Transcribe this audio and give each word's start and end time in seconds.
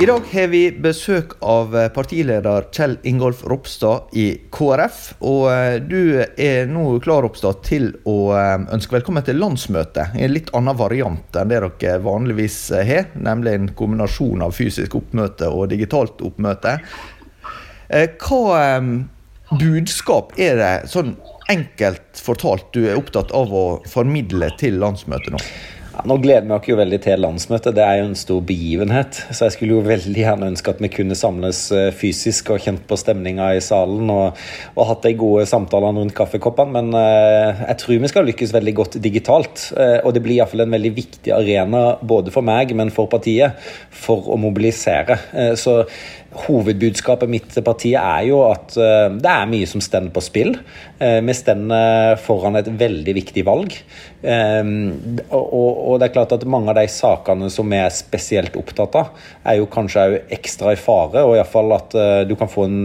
I 0.00 0.06
dag 0.06 0.20
har 0.32 0.46
vi 0.46 0.60
besøk 0.70 1.32
av 1.42 1.72
eh, 1.74 1.88
partileder 1.90 2.68
Kjell 2.70 2.92
Ingolf 3.02 3.40
Ropstad 3.50 4.12
i 4.14 4.28
KrF. 4.54 4.98
Og 5.26 5.48
eh, 5.50 5.80
du 5.82 6.20
er 6.22 6.68
nå 6.70 6.84
klar 7.02 7.24
Ropstad, 7.26 7.64
til 7.66 7.88
å 8.06 8.14
eh, 8.38 8.68
ønske 8.76 8.94
velkommen 8.94 9.24
til 9.26 9.40
landsmøtet. 9.42 10.14
En 10.14 10.30
litt 10.30 10.52
annen 10.54 10.78
variant 10.78 11.38
enn 11.40 11.50
det 11.50 11.58
dere 11.82 11.96
vanligvis 12.04 12.60
har, 12.78 13.08
nemlig 13.18 13.56
en 13.56 13.66
kombinasjon 13.80 14.44
av 14.46 14.54
fysisk 14.54 14.94
oppmøte 15.00 15.50
og 15.50 15.66
digitalt 15.72 16.22
oppmøte. 16.22 16.76
Hva 18.22 18.70
budskap 19.58 20.38
er 20.38 20.62
det, 20.62 20.72
sånn 20.94 21.16
enkelt 21.50 22.22
fortalt, 22.22 22.70
du 22.70 22.84
er 22.84 23.00
opptatt 23.00 23.34
av 23.34 23.50
å 23.50 23.66
formidle 23.90 24.52
til 24.62 24.78
landsmøtet 24.78 25.34
nå? 25.34 25.42
Ja, 25.98 26.04
nå 26.06 26.14
gleder 26.22 26.44
vi 26.46 26.54
oss 26.54 26.66
jo 26.70 26.76
veldig 26.78 26.98
til 27.02 27.18
landsmøtet. 27.24 27.74
Det 27.74 27.82
er 27.82 27.96
jo 27.98 28.04
en 28.06 28.18
stor 28.18 28.42
begivenhet. 28.46 29.16
Så 29.34 29.48
jeg 29.48 29.54
skulle 29.56 29.74
jo 29.74 29.80
veldig 29.82 30.20
gjerne 30.20 30.50
ønske 30.52 30.70
at 30.70 30.82
vi 30.84 30.90
kunne 30.94 31.16
samles 31.18 31.62
eh, 31.74 31.88
fysisk 31.90 32.52
og 32.54 32.62
kjent 32.62 32.84
på 32.86 32.94
stemninga 33.00 33.48
i 33.56 33.64
salen 33.64 34.06
og, 34.14 34.38
og 34.76 34.86
hatt 34.92 35.08
de 35.08 35.16
gode 35.18 35.48
samtalene 35.50 35.98
rundt 35.98 36.14
kaffekoppene. 36.14 36.70
Men 36.76 36.94
eh, 37.00 37.64
jeg 37.64 37.80
tror 37.82 37.98
vi 38.04 38.12
skal 38.12 38.30
lykkes 38.30 38.54
veldig 38.54 38.76
godt 38.78 39.00
digitalt. 39.02 39.64
Eh, 39.74 39.96
og 40.04 40.14
det 40.14 40.22
blir 40.22 40.36
iallfall 40.36 40.68
en 40.68 40.78
veldig 40.78 40.94
viktig 41.00 41.34
arena 41.34 41.82
både 41.98 42.30
for 42.30 42.46
meg, 42.46 42.76
men 42.78 42.94
for 42.94 43.10
partiet, 43.10 43.58
for 43.90 44.30
å 44.30 44.38
mobilisere. 44.38 45.18
Eh, 45.34 45.56
så 45.58 45.80
Hovedbudskapet 46.28 47.30
mitt 47.30 47.46
til 47.54 47.64
partiet 47.64 47.96
er 47.96 48.26
jo 48.28 48.42
at 48.44 48.74
uh, 48.76 49.08
det 49.16 49.30
er 49.32 49.48
mye 49.48 49.68
som 49.68 49.80
står 49.80 50.10
på 50.12 50.20
spill. 50.20 50.58
Uh, 51.00 51.20
vi 51.24 51.34
står 51.36 51.62
foran 52.20 52.58
et 52.60 52.68
veldig 52.68 53.14
viktig 53.16 53.44
valg. 53.48 53.72
Um, 54.20 55.22
og, 55.32 55.96
det 56.00 56.08
er 56.08 56.12
klart 56.12 56.34
at 56.36 56.44
mange 56.44 56.72
av 56.72 56.76
de 56.80 56.84
sakene 56.90 57.48
som 57.52 57.70
vi 57.70 57.78
er 57.80 57.94
spesielt 57.94 58.58
opptatt 58.60 58.98
av, 59.00 59.12
er 59.48 59.60
jo 59.60 59.70
kanskje 59.72 60.04
òg 60.04 60.34
ekstra 60.36 60.74
i 60.74 60.80
fare. 60.80 61.24
Og 61.24 61.38
iallfall 61.38 61.72
at 61.78 61.96
du 62.28 62.34
kan 62.38 62.50
få 62.50 62.66
en 62.68 62.78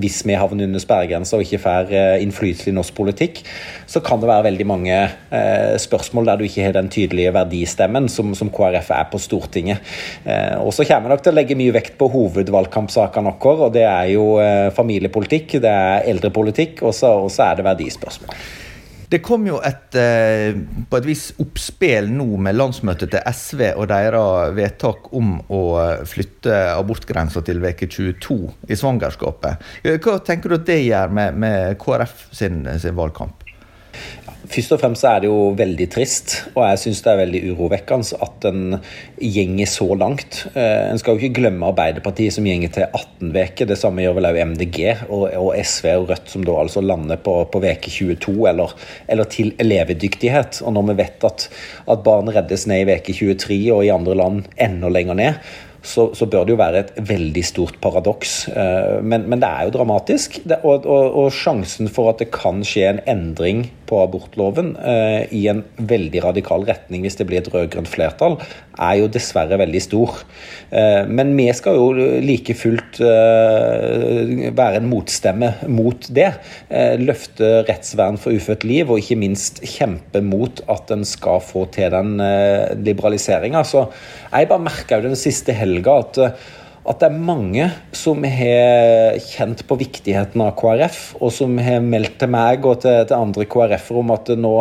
Hvis 0.00 0.22
vi 0.28 0.36
havner 0.38 0.68
under 0.68 0.82
sperregrensa 0.82 1.38
og 1.38 1.44
ikke 1.46 1.62
får 1.64 1.92
innflytelse 2.22 2.70
i 2.70 2.76
norsk 2.76 2.94
politikk, 2.96 3.42
så 3.86 4.02
kan 4.04 4.22
det 4.22 4.30
være 4.30 4.48
veldig 4.48 4.66
mange 4.68 4.96
spørsmål 5.82 6.30
der 6.30 6.40
du 6.40 6.46
ikke 6.46 6.64
har 6.64 6.74
den 6.76 6.88
tydelige 6.92 7.32
verdistemmen 7.34 8.08
som, 8.12 8.34
som 8.38 8.50
KrF 8.54 8.90
er 8.94 9.06
på 9.12 9.20
Stortinget. 9.22 9.94
og 10.62 10.72
så 10.74 10.86
kommer 10.88 11.12
dere 11.12 11.24
til 11.24 11.34
å 11.34 11.38
legge 11.38 11.58
mye 11.58 11.74
vekt 11.74 11.98
på 12.00 12.08
hoved 12.12 12.36
hovedvalgkampsakene 12.36 13.34
våre. 13.40 13.66
og 13.66 13.72
Det 13.72 13.86
er 13.86 14.12
jo 14.14 14.36
eh, 14.42 14.70
familiepolitikk, 14.74 15.58
det 15.62 15.72
er 15.72 16.06
eldrepolitikk, 16.12 16.82
og 16.82 16.94
så 16.94 17.28
er 17.42 17.56
det 17.56 17.64
verdispørsmål. 17.66 18.36
Det 19.06 19.20
kom 19.22 19.44
jo 19.46 19.60
et, 19.62 19.94
eh, 19.94 20.56
på 20.90 20.96
et 20.98 21.06
vis 21.06 21.28
oppspill 21.38 22.10
nå 22.10 22.26
med 22.42 22.56
landsmøtet 22.56 23.12
til 23.12 23.22
SV 23.22 23.62
og 23.76 23.86
deres 23.88 24.54
vedtak 24.56 25.12
om 25.14 25.36
å 25.46 25.62
flytte 26.04 26.74
abortgrensa 26.74 27.44
til 27.46 27.62
uke 27.62 27.86
22 27.86 28.50
i 28.68 28.74
svangerskapet. 28.74 29.62
Hva 30.02 30.18
tenker 30.26 30.50
du 30.50 30.58
at 30.58 30.66
det 30.66 30.82
gjør 30.82 31.14
med, 31.14 31.38
med 31.38 31.78
KrF 31.78 32.32
sin, 32.32 32.64
sin 32.82 32.98
valgkamp? 32.98 33.45
Først 34.56 34.72
og 34.72 34.78
fremst 34.80 35.04
er 35.04 35.18
det 35.20 35.28
jo 35.28 35.50
veldig 35.52 35.86
trist, 35.92 36.34
og 36.54 36.62
jeg 36.64 36.78
syns 36.80 37.02
det 37.04 37.10
er 37.10 37.18
veldig 37.18 37.40
urovekkende 37.50 38.16
at 38.24 38.46
en 38.48 38.78
gjenger 39.20 39.68
så 39.68 39.88
langt. 40.00 40.38
Eh, 40.56 40.86
en 40.88 40.96
skal 40.96 41.12
jo 41.12 41.20
ikke 41.20 41.42
glemme 41.42 41.68
Arbeiderpartiet 41.68 42.32
som 42.32 42.48
gjenger 42.48 42.72
til 42.72 42.86
18 42.86 43.34
uker. 43.34 43.68
Det 43.68 43.76
samme 43.76 44.00
gjør 44.00 44.16
vel 44.16 44.30
også 44.30 44.46
MDG 44.54 44.78
og, 45.10 45.26
og, 45.28 45.50
SV 45.60 45.90
og 45.92 46.08
Rødt, 46.08 46.32
som 46.32 46.46
da 46.48 46.56
altså 46.62 46.80
lander 46.80 47.20
på, 47.20 47.34
på 47.52 47.62
veke 47.66 47.92
22, 47.92 48.32
eller, 48.48 48.72
eller, 49.12 49.28
til 49.36 49.52
levedyktighet. 49.60 50.62
Og 50.64 50.72
når 50.78 50.88
vi 50.88 50.98
vet 51.02 51.28
at, 51.28 51.48
at 51.92 52.08
barn 52.08 52.32
reddes 52.32 52.64
ned 52.70 52.86
i 52.86 52.90
veke 52.94 53.12
23, 53.12 53.60
og 53.76 53.84
i 53.84 53.92
andre 53.92 54.16
land 54.16 54.48
enda 54.56 54.88
lenger 54.88 55.20
ned, 55.20 55.52
så, 55.86 56.08
så, 56.18 56.26
bør 56.26 56.46
det 56.46 56.54
jo 56.54 56.58
være 56.60 56.82
et 56.82 56.92
veldig 57.08 57.42
stort 57.46 57.78
paradoks. 57.82 58.34
Eh, 58.50 58.98
men, 59.06 59.28
men 59.30 59.42
det 59.42 59.48
er 59.48 59.68
jo 59.68 59.74
dramatisk. 59.78 60.40
Og, 60.58 60.84
og, 60.84 61.04
og, 61.06 61.28
sjansen 61.34 61.90
for 61.92 62.10
at 62.10 62.22
det 62.22 62.32
kan 62.34 62.64
skje 62.66 62.88
en 62.90 63.02
endring 63.08 63.66
på 63.86 64.00
abortloven 64.02 64.74
eh, 64.82 65.30
i 65.34 65.44
en 65.52 65.62
veldig 65.78 66.24
radikal 66.24 66.66
retning 66.66 67.06
hvis 67.06 67.18
det 67.20 67.28
blir 67.28 67.42
et 67.42 67.52
rød-grønt 67.52 67.90
flertall, 67.90 68.40
er 68.76 68.98
jo 69.00 69.08
dessverre 69.12 69.58
veldig 69.60 69.82
stor. 69.84 70.20
Eh, 70.70 71.02
men 71.08 71.32
vi 71.38 71.48
skal 71.56 71.78
jo 71.78 72.08
like 72.24 72.56
fullt 72.56 73.00
være 73.00 74.80
en 74.80 74.90
motstemme 74.90 75.52
mot 75.72 76.08
det. 76.16 76.28
Løfte 77.02 77.62
rettsvern 77.68 78.18
for 78.20 78.36
ufødt 78.36 78.66
liv, 78.68 78.90
og 78.90 79.02
ikke 79.02 79.18
minst 79.20 79.62
kjempe 79.64 80.22
mot 80.24 80.62
at 80.72 80.92
en 80.94 81.04
skal 81.08 81.42
få 81.44 81.66
til 81.74 81.92
den 81.94 82.16
liberaliseringa. 82.86 83.64
Så 83.66 83.86
jeg 84.30 84.50
bare 84.50 84.66
merka 84.66 85.00
jo 85.00 85.10
den 85.10 85.18
siste 85.18 85.54
helga 85.56 86.00
at, 86.04 86.22
at 86.86 87.00
det 87.02 87.08
er 87.08 87.24
mange 87.28 87.66
som 87.96 88.22
har 88.26 89.16
kjent 89.22 89.64
på 89.66 89.78
viktigheten 89.80 90.42
av 90.44 90.52
KrF, 90.58 91.00
og 91.18 91.32
som 91.34 91.56
har 91.62 91.82
meldt 91.84 92.18
til 92.20 92.30
meg 92.32 92.66
og 92.68 92.80
til, 92.84 93.00
til 93.08 93.16
andre 93.18 93.46
KrF-er 93.50 94.00
om 94.02 94.12
at 94.14 94.30
nå, 94.38 94.54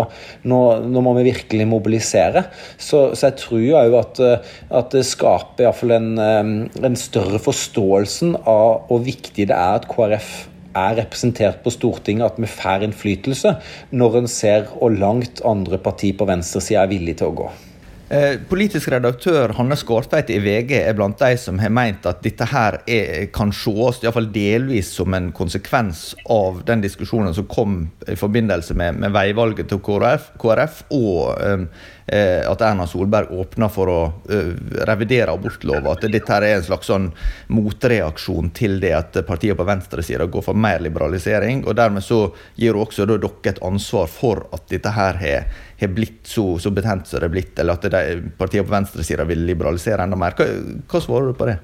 nå, 0.50 0.61
nå, 0.89 1.03
må 1.05 1.13
vi 1.19 1.27
virkelig 1.29 1.67
mobilisere. 1.69 2.47
Så, 2.77 3.11
så 3.13 3.29
jeg 3.29 3.38
tror 3.44 3.61
jo 3.65 4.00
at, 4.01 4.23
at 4.81 4.95
det 4.95 5.05
skaper 5.07 5.67
iallfall 5.67 5.95
en, 6.00 6.11
en 6.81 7.00
større 7.00 7.41
forståelsen 7.41 8.39
av 8.41 8.89
hvor 8.89 9.05
viktig 9.05 9.50
det 9.51 9.55
er 9.55 9.79
at 9.79 9.89
KrF 9.91 10.33
er 10.75 10.97
representert 11.00 11.61
på 11.63 11.71
Stortinget, 11.71 12.33
at 12.33 12.41
vi 12.41 12.50
får 12.51 12.83
innflytelse, 12.88 13.55
når 13.95 14.19
en 14.21 14.27
ser 14.31 14.67
hvor 14.73 14.91
langt 14.91 15.44
andre 15.47 15.79
partier 15.79 16.17
på 16.17 16.27
venstresida 16.27 16.83
er 16.83 16.91
villige 16.91 17.21
til 17.21 17.31
å 17.31 17.38
gå. 17.44 17.53
Eh, 18.09 18.35
politisk 18.49 18.91
redaktør 18.93 19.49
Hanne 19.57 19.73
Skårtveit 19.73 20.29
i 20.29 20.35
VG 20.37 20.75
er 20.77 20.93
blant 20.93 21.17
de 21.17 21.31
som 21.41 21.57
har 21.57 21.71
meint 21.73 22.05
at 22.05 22.19
dette 22.21 22.45
her 22.51 22.77
er, 22.85 23.23
kan 23.33 23.49
ses 23.49 24.03
iallfall 24.03 24.27
delvis 24.29 24.91
som 24.93 25.15
en 25.17 25.31
konsekvens 25.33 26.11
av 26.29 26.61
den 26.67 26.83
diskusjonen 26.85 27.33
som 27.33 27.49
kom 27.49 27.79
i 28.05 28.13
forbindelse 28.19 28.77
med, 28.77 29.01
med 29.01 29.15
veivalget 29.15 29.71
til 29.71 29.81
KrF, 29.81 30.35
KrF 30.37 30.83
og 30.93 31.41
um, 31.41 31.67
at 32.05 32.61
Erna 32.61 32.85
Solberg 32.85 33.31
åpna 33.33 33.65
for 33.73 33.89
å 33.89 34.01
uh, 34.29 34.51
revidere 34.85 35.33
abortlova. 35.33 35.95
At 35.95 36.05
dette 36.05 36.29
her 36.29 36.45
er 36.45 36.59
en 36.59 36.67
slags 36.67 36.91
sånn 36.91 37.07
motreaksjon 37.49 38.51
til 38.53 38.77
det 38.83 38.93
at 38.93 39.17
partiene 39.25 39.57
på 39.57 39.65
venstresida 39.65 40.29
går 40.29 40.45
for 40.45 40.53
mer 40.53 40.85
liberalisering. 40.85 41.65
og 41.65 41.73
Dermed 41.81 42.05
så 42.05 42.27
gir 42.61 42.77
også 42.77 43.09
dere 43.09 43.33
et 43.49 43.63
ansvar 43.65 44.05
for 44.05 44.45
at 44.53 44.69
dette 44.69 44.93
her 44.93 45.17
har 45.17 45.49
har 45.80 45.94
blitt 45.95 46.25
så, 46.30 46.48
så 46.62 46.72
betent 46.74 47.07
som 47.10 47.19
det 47.19 47.30
er 47.30 47.33
blitt, 47.33 47.56
eller 47.60 47.77
at 47.77 47.88
de 47.92 48.33
partiene 48.39 48.68
på 48.68 48.75
venstresida 48.75 49.27
vil 49.27 49.45
liberalisere 49.48 50.06
enda 50.06 50.19
mer. 50.19 50.36
Hva, 50.38 50.48
hva 50.92 51.01
svarer 51.04 51.31
du 51.31 51.39
på 51.39 51.50
det? 51.50 51.57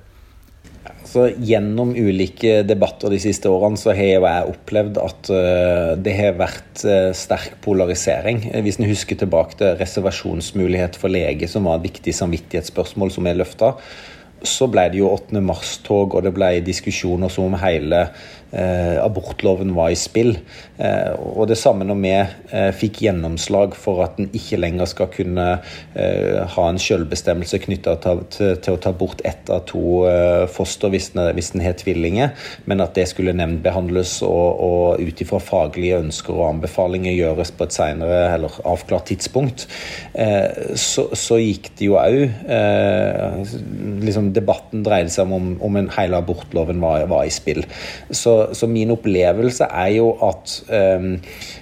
Så 1.12 1.26
Gjennom 1.44 1.92
ulike 1.98 2.62
debatter 2.64 3.12
de 3.12 3.18
siste 3.20 3.50
årene 3.52 3.80
så 3.80 3.92
har 3.98 4.24
jeg 4.24 4.52
opplevd 4.54 5.00
at 5.02 5.32
uh, 5.34 5.90
det 6.00 6.14
har 6.16 6.38
vært 6.40 6.84
uh, 6.88 7.10
sterk 7.18 7.58
polarisering. 7.66 8.46
Hvis 8.64 8.80
en 8.80 8.88
husker 8.90 9.20
tilbake 9.20 9.60
til 9.60 9.76
reservasjonsmulighet 9.82 11.00
for 11.02 11.12
lege, 11.12 11.50
som 11.52 11.68
var 11.68 11.80
et 11.80 11.90
viktig 11.90 12.16
samvittighetsspørsmål 12.16 13.12
som 13.12 13.28
jeg 13.28 13.40
løfta, 13.42 13.74
så 14.42 14.68
ble 14.72 14.88
det 14.90 15.02
jo 15.02 15.10
8. 15.12 15.42
mars-tog, 15.46 16.16
og 16.16 16.26
det 16.26 16.34
ble 16.34 16.54
diskusjoner 16.66 17.30
som 17.30 17.50
om 17.50 17.58
hele 17.62 18.06
eh, 18.08 18.30
abortloven 18.52 19.76
var 19.78 19.94
i 19.94 20.00
spill. 20.00 20.36
Eh, 20.82 21.14
og 21.38 21.48
det 21.52 21.58
samme 21.60 21.86
når 21.86 22.00
vi 22.02 22.14
eh, 22.18 22.70
fikk 22.74 23.02
gjennomslag 23.06 23.76
for 23.78 24.02
at 24.06 24.18
en 24.22 24.30
ikke 24.36 24.60
lenger 24.62 24.90
skal 24.90 25.10
kunne 25.14 25.48
eh, 25.94 26.40
ha 26.56 26.66
en 26.68 26.82
selvbestemmelse 26.82 27.62
knytta 27.66 27.98
til, 28.02 28.74
å 28.74 28.80
ta 28.82 28.94
bort 28.98 29.22
ett 29.28 29.50
av 29.54 29.66
to 29.70 30.04
eh, 30.10 30.46
foster 30.52 30.92
hvis 30.94 31.12
en, 31.14 31.28
hvis 31.38 31.54
en 31.54 31.66
har 31.66 31.78
tvillinger, 31.78 32.34
men 32.70 32.82
at 32.84 32.96
det 32.98 33.08
skulle 33.12 33.36
nemndbehandles 33.38 34.18
og, 34.26 34.64
og 34.66 35.04
ut 35.04 35.22
ifra 35.24 35.42
faglige 35.44 36.02
ønsker 36.02 36.34
og 36.36 36.48
anbefalinger 36.50 37.14
gjøres 37.14 37.54
på 37.56 37.68
et 37.68 37.78
senere 37.78 38.24
eller 38.34 38.58
avklart 38.68 39.10
tidspunkt, 39.12 39.68
eh, 40.14 40.76
så, 40.76 41.10
så, 41.14 41.40
gikk 41.42 41.72
det 41.80 41.88
jo 41.88 41.96
òg 41.98 42.20
liksom 44.02 44.28
Debatten 44.36 44.84
dreide 44.86 45.10
seg 45.14 45.30
om 45.34 45.56
om 45.62 45.78
en 45.80 45.90
hele 45.96 46.20
abortloven 46.22 46.82
var, 46.84 47.04
var 47.10 47.26
i 47.26 47.32
spill. 47.34 47.64
Så 48.14 48.34
så, 48.58 48.70
min 48.70 48.94
opplevelse 48.94 49.68
er 49.68 49.92
jo 49.98 50.14
at 50.28 50.54
um, 50.70 51.18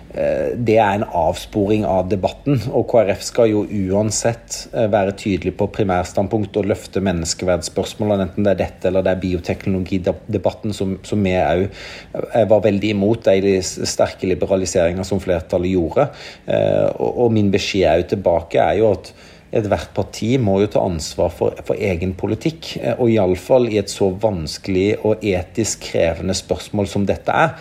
det 0.09 0.75
er 0.81 0.95
en 0.97 1.03
avsporing 1.05 1.83
av 1.85 2.07
debatten. 2.09 2.57
Og 2.73 2.87
KrF 2.89 3.21
skal 3.27 3.51
jo 3.51 3.59
uansett 3.93 4.63
eh, 4.73 4.87
være 4.89 5.13
tydelig 5.13 5.53
på 5.59 5.67
primærstandpunkt 5.69 6.57
og 6.57 6.65
løfte 6.71 7.03
menneskeverdsspørsmålene, 7.05 8.25
enten 8.25 8.47
det 8.47 8.55
er 8.55 8.61
dette 8.63 8.89
eller 8.89 9.05
det 9.05 9.13
er 9.13 9.21
bioteknologidebatten, 9.21 10.73
som, 10.73 10.97
som 11.05 11.21
vi 11.23 11.35
òg 11.37 11.67
eh, 11.67 12.45
var 12.49 12.65
veldig 12.65 12.93
imot 12.95 13.29
de 13.29 13.59
sterke 13.61 14.31
liberaliseringer 14.31 15.05
som 15.05 15.21
flertallet 15.21 15.75
gjorde. 15.75 16.09
Og, 16.49 17.09
og 17.25 17.35
min 17.37 17.53
beskjed 17.53 18.01
òg 18.01 18.09
tilbake 18.15 18.65
er 18.65 18.81
jo 18.81 18.95
at 18.97 19.13
ethvert 19.55 19.93
parti 19.95 20.35
må 20.41 20.59
jo 20.63 20.69
ta 20.73 20.83
ansvar 20.85 21.31
for, 21.33 21.57
for 21.65 21.79
egen 21.79 22.13
politikk. 22.17 22.75
Eh, 22.79 22.95
og 22.97 23.11
iallfall 23.11 23.69
i 23.71 23.79
et 23.81 23.91
så 23.91 24.09
vanskelig 24.21 24.99
og 25.07 25.23
etisk 25.25 25.87
krevende 25.89 26.35
spørsmål 26.37 26.89
som 26.89 27.07
dette 27.09 27.33
er. 27.33 27.55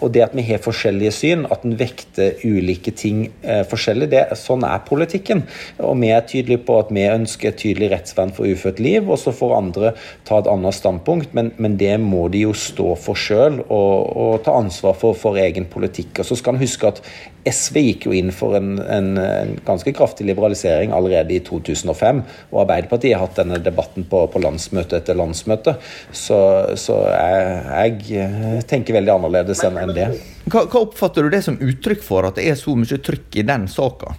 Og 0.00 0.12
det 0.14 0.24
at 0.26 0.36
vi 0.36 0.44
har 0.46 0.62
forskjellige 0.62 1.14
syn, 1.16 1.46
at 1.50 1.66
en 1.66 1.76
vekter 1.78 2.38
ulike 2.46 2.94
ting 2.98 3.24
eh, 3.42 3.62
forskjellig, 3.68 4.10
det, 4.12 4.24
sånn 4.38 4.66
er 4.68 4.84
politikken. 4.86 5.44
Og 5.82 5.98
vi 6.02 6.12
er 6.14 6.26
tydelige 6.28 6.64
på 6.66 6.78
at 6.82 6.92
vi 6.94 7.06
ønsker 7.10 7.50
et 7.50 7.60
tydelig 7.62 7.92
rettsvern 7.94 8.34
for 8.36 8.48
ufødt 8.48 8.82
liv, 8.82 9.10
og 9.10 9.20
så 9.20 9.34
får 9.34 9.56
andre 9.58 9.94
ta 10.28 10.40
et 10.40 10.50
annet 10.50 10.78
standpunkt, 10.78 11.34
men, 11.36 11.52
men 11.62 11.76
det 11.80 11.94
må 12.02 12.28
de 12.32 12.46
jo 12.46 12.54
stå 12.56 12.94
for 13.00 13.18
sjøl 13.18 13.60
og, 13.62 13.92
og, 14.16 14.32
ta 14.46 14.54
ansvar 14.58 14.96
for, 14.98 15.18
for 15.18 15.38
egen 15.40 15.66
politikk. 15.70 16.22
Og 16.22 16.28
så 16.28 16.38
skal 16.38 16.56
en 16.56 16.62
huske 16.62 16.88
at 16.88 17.02
SV 17.48 17.78
gikk 17.82 18.06
jo 18.06 18.14
inn 18.14 18.30
for 18.34 18.56
en, 18.58 18.76
en, 18.80 19.12
en, 19.18 19.54
ganske 19.66 19.92
kraftig 19.96 20.26
liberalisering 20.28 20.94
allerede 20.94 21.34
i 21.34 21.40
2005. 21.44 22.22
Og 22.52 22.60
Arbeiderpartiet 22.64 23.16
har 23.16 23.26
hatt 23.26 23.40
denne 23.40 23.58
debatten 23.62 24.06
på, 24.08 24.24
på 24.30 24.42
landsmøte 24.42 25.00
etter 25.00 25.18
landsmøte. 25.18 25.76
Så, 26.10 26.38
så 26.78 26.98
jeg, 27.10 27.96
jeg, 28.12 28.66
tenker 28.70 28.98
veldig 28.98 29.16
annerledes 29.16 29.64
enn 29.66 29.94
det. 29.96 30.10
Hva, 30.46 30.66
hva 30.66 30.84
oppfatter 30.84 31.26
du 31.26 31.32
det 31.34 31.42
som 31.46 31.58
uttrykk 31.58 32.04
for 32.04 32.28
at 32.28 32.38
det 32.38 32.50
er 32.50 32.58
så 32.58 32.76
mye 32.78 33.00
trykk 33.02 33.42
i 33.42 33.46
den 33.48 33.66
saka? 33.70 34.14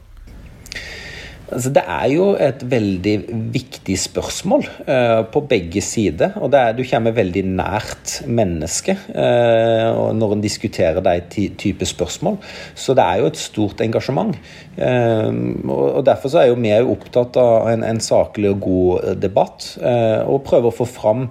Altså, 1.51 1.69
det 1.75 1.83
er 1.83 2.05
jo 2.13 2.27
et 2.39 2.61
veldig 2.71 3.13
viktig 3.53 3.97
spørsmål 3.99 4.63
uh, 4.87 5.21
på 5.27 5.43
begge 5.49 5.81
sider. 5.83 6.37
og 6.39 6.53
er, 6.55 6.71
Du 6.77 6.83
kommer 6.87 7.11
veldig 7.11 7.43
nært 7.45 8.15
mennesket 8.27 9.09
uh, 9.11 10.13
når 10.15 10.37
en 10.37 10.43
diskuterer 10.43 11.03
de 11.03 11.49
type 11.59 11.85
spørsmål. 11.85 12.37
Så 12.75 12.95
det 12.95 13.03
er 13.03 13.21
jo 13.21 13.29
et 13.29 13.37
stort 13.37 13.81
engasjement. 13.81 14.35
Uh, 14.77 15.29
og 15.69 16.05
Derfor 16.05 16.39
er 16.39 16.49
jo 16.49 16.59
vi 16.63 16.73
opptatt 16.79 17.37
av 17.37 17.69
en, 17.73 17.83
en 17.83 17.99
saklig 17.99 18.53
og 18.53 18.61
god 18.63 19.15
debatt, 19.19 19.73
og 19.83 20.43
prøver 20.47 20.69
å 20.69 20.75
få 20.75 20.87
fram 20.87 21.27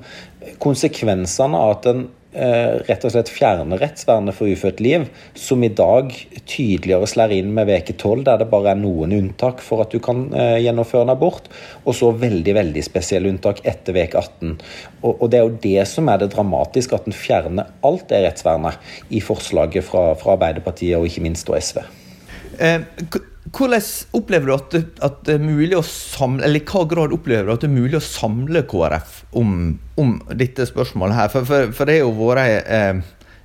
konsekvensene 0.62 1.58
av 1.58 1.78
at 1.78 1.88
en 1.90 2.04
Eh, 2.04 2.21
rett 2.32 3.04
og 3.04 3.12
slett 3.12 3.28
fjerne 3.28 3.76
rettsvernet 3.76 4.36
for 4.36 4.48
ufødt 4.48 4.80
liv, 4.80 5.04
som 5.36 5.62
i 5.64 5.68
dag 5.68 6.12
tydeligere 6.48 7.08
slår 7.10 7.34
inn 7.36 7.50
med 7.56 7.68
veke 7.68 7.92
12, 7.94 8.22
der 8.28 8.40
det 8.40 8.48
bare 8.52 8.72
er 8.72 8.80
noen 8.80 9.12
unntak 9.16 9.60
for 9.64 9.84
at 9.84 9.92
du 9.92 10.00
kan 10.02 10.24
eh, 10.32 10.58
gjennomføre 10.64 11.06
en 11.06 11.14
abort, 11.14 11.50
og 11.84 11.96
så 11.98 12.12
veldig 12.16 12.56
veldig 12.56 12.84
spesielle 12.86 13.28
unntak 13.32 13.60
etter 13.68 13.96
veke 13.96 14.20
18. 14.20 14.54
Og, 15.02 15.10
og, 15.12 15.26
Det 15.32 15.40
er 15.40 15.44
jo 15.46 15.58
det 15.66 15.88
som 15.90 16.08
er 16.08 16.22
det 16.22 16.32
dramatiske, 16.34 16.96
at 16.96 17.10
en 17.10 17.16
fjerner 17.16 17.74
alt 17.84 18.08
det 18.12 18.22
rettsvernet 18.26 18.94
i 19.12 19.20
forslaget 19.24 19.84
fra, 19.86 20.12
fra 20.18 20.38
Arbeiderpartiet 20.38 20.96
og 20.98 21.08
ikke 21.08 21.26
minst 21.28 21.52
SV. 21.52 21.84
Eh, 22.62 22.80
hvordan 23.52 23.84
opplever 24.16 24.48
du 24.48 24.54
at 24.54 24.76
at 25.04 25.24
det, 25.26 25.34
er 25.36 25.44
mulig 25.44 25.76
å 25.76 25.84
samle, 25.84 26.44
eller 26.46 26.62
i 26.62 26.68
hva 26.68 26.84
grad 26.88 27.12
opplever 27.12 27.48
du 27.48 27.54
at 27.54 27.64
det 27.64 27.68
er 27.68 27.74
mulig 27.74 27.98
å 27.98 28.04
samle 28.04 28.64
KrF 28.68 29.18
om, 29.38 29.74
om 30.00 30.14
dette 30.32 30.66
spørsmålet 30.68 31.18
her? 31.18 31.32
For, 31.32 31.48
for, 31.48 31.74
for 31.76 31.88
det 31.88 31.98
er 31.98 32.06
jo 32.06 32.14
vært 32.16 32.70
eh, 32.72 33.02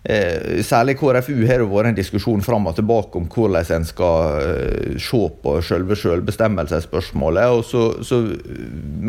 eh, 0.08 0.62
Særlig 0.68 0.96
KrFU 1.02 1.42
har 1.50 1.60
det 1.60 1.68
vært 1.72 1.92
en 1.92 2.00
diskusjon 2.00 2.46
fram 2.46 2.70
og 2.72 2.78
tilbake 2.78 3.20
om 3.20 3.28
hvordan 3.34 3.74
en 3.80 3.90
skal 3.90 4.40
eh, 4.46 4.96
se 5.02 5.24
på 5.44 5.58
selve 5.68 6.00
selvbestemmelsesspørsmålet. 6.00 7.58
Og 7.58 7.66
så, 7.68 7.90
så 8.08 8.22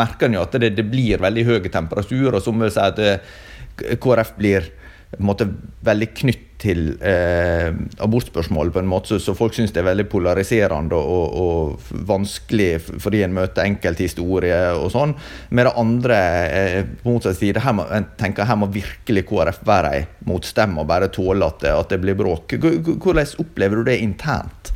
merker 0.02 0.26
en 0.26 0.40
jo 0.40 0.44
at 0.48 0.58
det, 0.58 0.74
det, 0.80 0.88
blir 0.90 1.22
veldig 1.22 1.46
høy 1.46 1.70
temperatur, 1.70 2.34
og 2.34 2.42
som 2.42 2.58
vil 2.58 2.74
si 2.74 2.82
at 2.82 2.98
eh, 3.04 3.38
KrF 4.02 4.34
blir 4.40 4.72
måte 5.24 5.48
veldig 5.86 6.08
knytt 6.20 6.44
til 6.60 6.88
eh, 7.06 7.70
abortspørsmålet 8.02 8.74
på 8.74 8.82
en 8.82 8.90
måte 8.90 9.18
så, 9.22 9.34
folk 9.36 9.54
syns 9.54 9.72
det 9.72 9.80
er 9.80 9.88
veldig 9.88 10.08
polariserende 10.10 10.98
og, 10.98 11.36
og, 11.38 11.92
vanskelig 12.08 12.80
fordi 13.00 13.22
en 13.24 13.36
møter 13.36 13.64
enkelthistorier 13.64 14.76
og 14.76 14.90
sånn. 14.92 15.14
Med 15.54 15.68
det 15.68 15.74
andre 15.80 16.18
eh, 16.48 16.80
på 17.02 17.14
motsatt 17.14 17.38
side, 17.38 17.62
her 17.64 17.78
må, 17.78 17.86
jeg 17.92 18.08
tenker 18.20 18.48
her 18.48 18.58
må 18.60 18.70
virkelig 18.74 19.24
KrF 19.30 19.62
være 19.68 19.94
ei 20.00 20.02
motstemme 20.28 20.82
og 20.82 20.90
bare 20.90 21.12
tåle 21.14 21.46
at 21.46 21.62
det, 21.64 21.76
at 21.78 21.94
det 21.94 22.02
blir 22.02 22.18
bråk. 22.18 22.58
Hvordan 22.58 23.38
opplever 23.46 23.80
du 23.80 23.88
det 23.88 24.00
internt? 24.02 24.74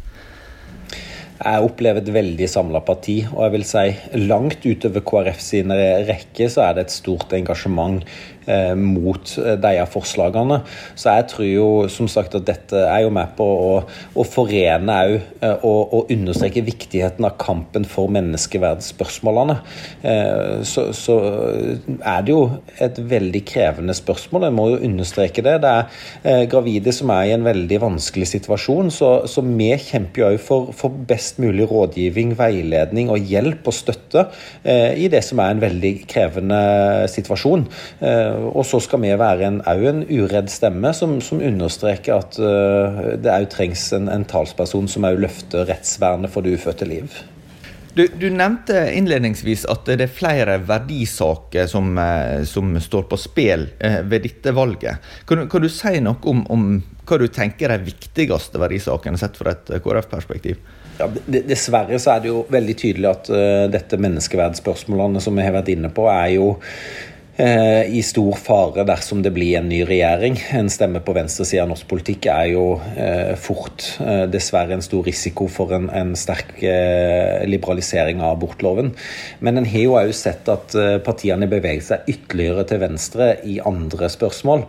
Jeg 1.43 1.67
opplever 1.67 1.99
et 1.99 2.11
veldig 2.15 2.47
samla 2.47 2.81
parti, 2.87 3.17
og 3.27 3.41
jeg 3.43 3.53
vil 3.57 3.65
si 3.67 4.21
langt 4.29 4.63
utover 4.63 5.03
KrF 5.03 5.41
sine 5.43 5.79
rekker 6.07 6.53
så 6.53 6.69
er 6.69 6.77
det 6.77 6.85
et 6.87 6.95
stort 6.95 7.35
engasjement 7.35 8.05
eh, 8.47 8.75
mot 8.79 9.23
disse 9.23 9.57
de 9.63 9.87
forslagene. 9.91 10.61
Så 10.95 11.13
jeg 11.17 11.29
tror 11.31 11.49
jo 11.49 11.69
som 11.93 12.09
sagt 12.11 12.35
at 12.39 12.47
dette 12.47 12.79
er 12.79 13.05
jo 13.05 13.13
med 13.15 13.35
på 13.39 13.45
å, 13.45 13.73
å 14.15 14.27
forene 14.27 14.99
òg 15.07 15.17
eh, 15.17 15.65
og, 15.65 15.93
og, 15.93 16.13
understreke 16.13 16.65
viktigheten 16.67 17.25
av 17.27 17.37
kampen 17.41 17.87
for 17.89 18.11
menneskeverdsspørsmålene. 18.13 19.59
Eh, 20.03 20.63
så, 20.69 20.91
så, 20.97 21.19
er 22.03 22.25
det 22.25 22.33
jo 22.33 22.43
et 22.83 22.99
veldig 23.13 23.43
krevende 23.49 23.95
spørsmål, 23.97 24.49
jeg 24.49 24.57
må 24.57 24.69
jo 24.73 24.81
understreke 24.89 25.45
det. 25.45 25.59
Det 25.63 25.73
er 25.73 26.03
eh, 26.23 26.45
gravide 26.51 26.95
som 26.95 27.13
er 27.15 27.31
i 27.31 27.35
en 27.37 27.47
veldig 27.47 27.81
vanskelig 27.83 28.29
situasjon, 28.35 28.93
så, 28.95 29.13
så 29.31 29.45
vi 29.47 29.71
kjemper 29.79 30.23
jo 30.23 30.31
òg 30.33 30.41
for, 30.43 30.73
for, 30.77 31.01
best 31.13 31.41
mulig 31.43 31.65
rådgivning, 31.71 32.35
veiledning 32.39 33.11
og 33.13 33.25
hjelp 33.29 33.67
og 33.69 33.75
støtte 33.75 34.27
eh, 34.63 34.99
i 35.01 35.09
det 35.13 35.23
som 35.25 35.41
er 35.43 35.55
en 35.55 35.63
veldig 35.63 35.93
krevende 36.11 36.61
situasjon. 37.11 37.65
Eh, 38.03 38.32
og 38.53 38.65
så 38.67 38.81
skal 38.83 39.03
vi 39.03 39.13
være 39.19 39.49
en, 39.49 39.61
en 39.67 40.05
uredd 40.07 40.51
stemme 40.53 40.93
som, 40.97 41.19
som 41.25 41.43
understreker 41.43 42.21
at 42.21 42.39
uh, 42.41 43.03
det 43.21 43.33
òg 43.33 43.51
trengs 43.53 43.89
en, 43.97 44.09
en, 44.13 44.27
talsperson 44.29 44.89
som 44.91 45.07
òg 45.09 45.21
løfter 45.25 45.69
rettsvernet 45.69 46.33
for 46.33 46.45
det 46.45 46.57
ufødte 46.59 46.89
liv. 46.89 47.23
Du, 47.93 48.07
du, 48.17 48.31
nevnte 48.33 48.87
innledningsvis 48.97 49.67
at 49.69 49.85
det 49.85 50.07
er 50.07 50.13
flere 50.17 50.55
verdisaker 50.65 51.67
som, 51.69 51.91
eh, 52.01 52.41
som 52.49 52.71
står 52.81 53.05
på 53.11 53.19
spill 53.21 53.67
eh, 53.85 53.99
ved 54.09 54.25
dette 54.25 54.55
valget. 54.57 55.11
Kan, 55.29 55.45
kan 55.53 55.61
du 55.61 55.69
si 55.69 56.01
noe 56.01 56.17
om, 56.33 56.41
om, 56.49 56.65
hva 57.05 57.19
du 57.21 57.27
tenker 57.29 57.69
er 57.69 57.83
de 57.83 57.91
viktigste 57.93 58.63
verdisakene 58.63 59.21
sett 59.21 59.37
fra 59.37 59.53
et 59.53 59.75
KrF-perspektiv? 59.85 60.65
Ja, 60.97 61.11
dessverre 61.29 62.01
så 62.01 62.15
er 62.15 62.25
det 62.25 62.33
jo 62.33 62.47
veldig 62.53 62.79
tydelig 62.81 63.11
at 63.11 63.29
uh, 63.29 63.69
dette 63.73 64.01
menneskeverdsspørsmålene 64.01 65.21
som 65.21 65.37
vi 65.37 65.45
har 65.45 65.53
vært 65.59 65.73
inne 65.75 65.93
på, 65.93 66.09
er 66.09 66.39
jo 66.39 66.55
Eh, 66.57 67.12
i 67.33 68.03
stor 68.05 68.37
fare 68.37 68.85
dersom 68.85 69.23
det 69.25 69.31
blir 69.33 69.57
en 69.57 69.71
ny 69.71 69.79
regjering. 69.89 70.37
En 70.53 70.69
stemme 70.71 71.01
på 71.01 71.15
venstresida 71.17 71.63
av 71.65 71.71
norsk 71.71 71.87
politikk 71.89 72.29
er 72.29 72.51
jo 72.53 72.65
eh, 72.93 73.33
fort 73.41 73.87
eh, 74.05 74.27
dessverre 74.29 74.77
en 74.77 74.85
stor 74.85 75.07
risiko 75.09 75.47
for 75.49 75.73
en, 75.73 75.89
en 75.89 76.13
sterk 76.19 76.53
liberalisering 77.49 78.21
av 78.21 78.37
abortloven. 78.37 78.93
Men 79.41 79.59
en 79.63 79.69
har 79.69 79.87
jo 79.87 79.97
òg 79.97 80.13
sett 80.17 80.49
at 80.53 80.77
partiene 81.07 81.49
beveger 81.51 81.85
seg 81.87 82.13
ytterligere 82.13 82.67
til 82.69 82.83
venstre 82.85 83.29
i 83.49 83.57
andre 83.65 84.11
spørsmål. 84.13 84.67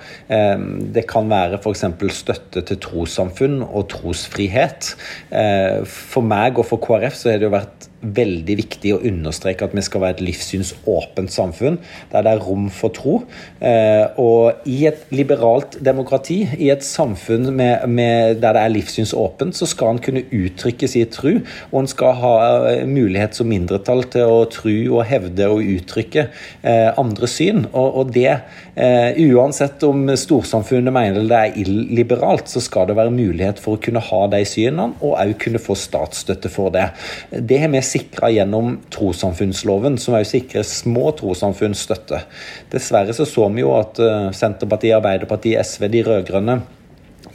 Det 0.95 1.05
kan 1.09 1.29
være 1.29 1.59
f.eks. 1.59 1.85
støtte 2.15 2.63
til 2.69 2.79
trossamfunn 2.81 3.61
og 3.65 3.89
trosfrihet. 3.93 4.93
For 5.29 6.25
meg 6.25 6.61
og 6.61 6.69
for 6.71 6.81
KrF 6.83 7.19
så 7.19 7.33
har 7.33 7.41
det 7.41 7.49
jo 7.49 7.57
vært 7.57 7.89
veldig 8.03 8.55
viktig 8.59 8.93
å 8.95 9.01
understreke 9.07 9.67
at 9.67 9.75
vi 9.75 9.83
skal 9.85 10.03
være 10.03 10.17
et 10.17 10.25
livssynsåpent 10.27 11.31
samfunn, 11.31 11.79
der 12.11 12.25
det 12.25 12.33
er 12.33 12.43
rom 12.43 12.52
for 12.73 12.93
tro. 12.93 13.15
Eh, 13.63 14.05
og 14.21 14.67
i 14.69 14.83
et 14.89 15.05
liberalt 15.13 15.77
demokrati, 15.83 16.41
i 16.59 16.69
et 16.73 16.83
samfunn 16.85 17.49
med, 17.55 17.85
med, 17.87 18.39
der 18.43 18.55
det 18.55 18.63
er 18.63 18.73
livssynsåpent, 18.73 19.55
så 19.57 19.67
skal 19.69 19.95
en 19.95 20.01
kunne 20.03 20.25
uttrykke 20.33 20.89
sin 20.89 21.09
tro, 21.13 21.35
og 21.71 21.77
en 21.81 21.89
skal 21.91 22.17
ha 22.21 22.33
eh, 22.71 22.83
mulighet 22.89 23.37
som 23.37 23.49
mindretall 23.51 24.05
til 24.13 24.29
å 24.29 24.43
tro 24.51 24.75
og 24.97 25.05
hevde 25.09 25.49
og 25.51 25.63
uttrykke 25.75 26.27
eh, 26.27 26.89
andre 26.99 27.29
syn. 27.29 27.65
Og, 27.71 27.99
og 28.01 28.13
det, 28.15 28.35
uansett 28.73 29.83
om 29.85 30.07
storsamfunnet 30.17 30.93
mener 30.93 31.27
det 31.29 31.39
er 31.39 31.57
illiberalt, 31.61 32.49
så 32.49 32.61
skal 32.63 32.87
det 32.89 32.97
være 32.97 33.13
mulighet 33.13 33.59
for 33.61 33.77
å 33.77 33.81
kunne 33.83 34.01
ha 34.03 34.21
de 34.33 34.41
synene, 34.49 34.95
og 35.03 35.17
òg 35.21 35.35
kunne 35.43 35.61
få 35.61 35.75
statsstøtte 35.77 36.49
for 36.51 36.73
det. 36.73 36.87
Det 37.29 37.59
har 37.61 37.71
vi 37.73 37.83
sikra 37.85 38.31
gjennom 38.33 38.79
trossamfunnsloven, 38.93 39.99
som 40.01 40.17
òg 40.17 40.25
sikrer 40.27 40.65
små 40.67 41.11
trossamfunn 41.19 41.75
støtte. 41.77 42.23
Dessverre 42.73 43.15
så, 43.15 43.27
så 43.29 43.49
vi 43.53 43.65
jo 43.65 43.73
at 43.77 43.99
eh, 44.01 44.29
Senterpartiet, 44.35 44.97
Arbeiderpartiet, 44.99 45.61
SV, 45.65 45.89
de 45.93 46.05
rød-grønne 46.07 46.61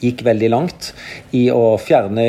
gikk 0.03 0.23
veldig 0.27 0.49
langt 0.53 0.91
i 1.37 1.47
å 1.53 1.77
fjerne 1.81 2.25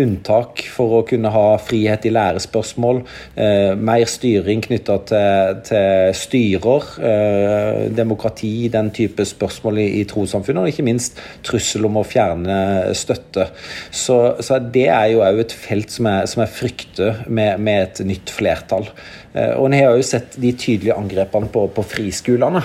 unntak 0.00 0.62
for 0.72 1.00
å 1.00 1.02
kunne 1.08 1.32
ha 1.32 1.44
frihet 1.62 2.06
i 2.08 2.12
lærespørsmål, 2.14 3.02
eh, 3.34 3.72
mer 3.76 4.06
styring 4.08 4.62
knytta 4.64 4.96
til, 5.10 5.60
til, 5.68 6.14
styrer, 6.16 6.88
eh, 7.10 7.82
demokrati, 7.96 8.70
den 8.72 8.90
type 8.96 9.26
spørsmål 9.26 9.82
i, 9.82 9.88
i 10.00 10.06
trossamfunnet, 10.08 10.62
og 10.64 10.72
ikke 10.72 10.86
minst 10.86 11.20
trussel 11.46 11.88
om 11.88 12.00
å 12.00 12.06
fjerne 12.06 12.58
støtte. 12.96 13.50
Så, 13.90 14.20
så 14.40 14.60
det 14.62 14.88
er 14.88 15.10
jo 15.14 15.24
òg 15.26 15.44
et 15.44 15.56
felt 15.56 15.92
som 15.92 16.08
jeg, 16.10 16.30
som 16.32 16.44
jeg 16.44 16.54
frykter 16.56 17.24
med, 17.28 17.60
med 17.60 17.88
et 17.88 18.04
nytt 18.06 18.32
flertall. 18.32 18.88
Eh, 19.32 19.52
og 19.54 19.68
En 19.68 19.76
har 19.78 19.94
jo 19.94 20.06
sett 20.06 20.34
de 20.42 20.52
tydelige 20.58 20.96
angrepene 20.96 21.50
på, 21.52 21.66
på 21.74 21.84
friskolene. 21.86 22.62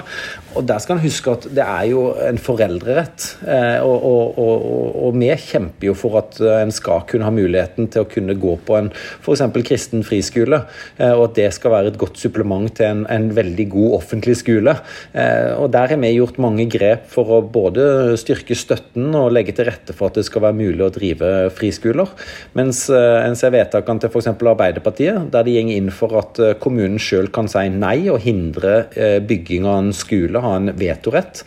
Og 0.55 0.63
der 0.67 0.79
skal 0.81 0.97
en 0.97 1.03
huske 1.03 1.31
at 1.31 1.47
det 1.55 1.63
er 1.63 1.87
jo 1.89 2.05
en 2.23 2.39
foreldrerett. 2.41 3.25
Eh, 3.43 3.79
og, 3.83 4.05
og, 4.07 4.39
og, 4.39 4.65
og, 5.05 5.17
vi 5.19 5.29
kjemper 5.39 5.89
jo 5.89 5.95
for 5.97 6.19
at 6.21 6.39
en 6.61 6.71
skal 6.73 7.03
kunne 7.09 7.27
ha 7.27 7.33
muligheten 7.33 7.89
til 7.91 8.05
å 8.05 8.09
kunne 8.09 8.37
gå 8.39 8.55
på 8.67 8.77
en 8.77 8.89
f.eks. 8.93 9.43
kristen 9.67 10.05
friskole, 10.07 10.61
eh, 10.97 11.11
og 11.11 11.29
at 11.29 11.37
det 11.39 11.49
skal 11.55 11.73
være 11.75 11.91
et 11.93 11.99
godt 11.99 12.19
supplement 12.21 12.71
til 12.75 12.87
en, 12.87 13.03
en 13.11 13.29
veldig 13.35 13.67
god 13.73 13.97
offentlig 13.99 14.37
skole. 14.39 14.75
Og 15.15 15.67
der 15.71 15.91
har 15.91 15.99
vi 16.01 16.11
gjort 16.15 16.37
mange 16.41 16.65
grep 16.71 17.05
for 17.11 17.37
å 17.37 17.41
både 17.41 18.15
styrke 18.19 18.55
støtten 18.57 19.13
og 19.15 19.31
legge 19.35 19.55
til 19.55 19.67
rette 19.69 19.95
for 19.95 20.09
at 20.09 20.19
det 20.19 20.25
skal 20.27 20.43
være 20.47 20.57
mulig 20.57 20.83
å 20.85 20.91
drive 20.93 21.31
friskoler. 21.55 22.11
Mens 22.57 22.85
en 22.91 23.37
ser 23.37 23.53
vedtakene 23.55 24.03
til 24.03 24.11
f.eks. 24.11 24.31
Arbeiderpartiet, 24.35 25.29
der 25.33 25.47
de 25.47 25.55
går 25.55 25.75
inn 25.75 25.91
for 25.93 26.15
at 26.19 26.39
kommunen 26.63 26.99
sjøl 27.01 27.29
kan 27.33 27.49
si 27.51 27.65
nei 27.71 28.07
og 28.11 28.21
hindre 28.25 28.75
eh, 28.95 29.19
bygging 29.25 29.67
av 29.67 29.81
en 29.83 29.91
skole, 29.95 30.41
ha 30.45 30.55
en 30.59 30.71
vetorett. 30.77 31.43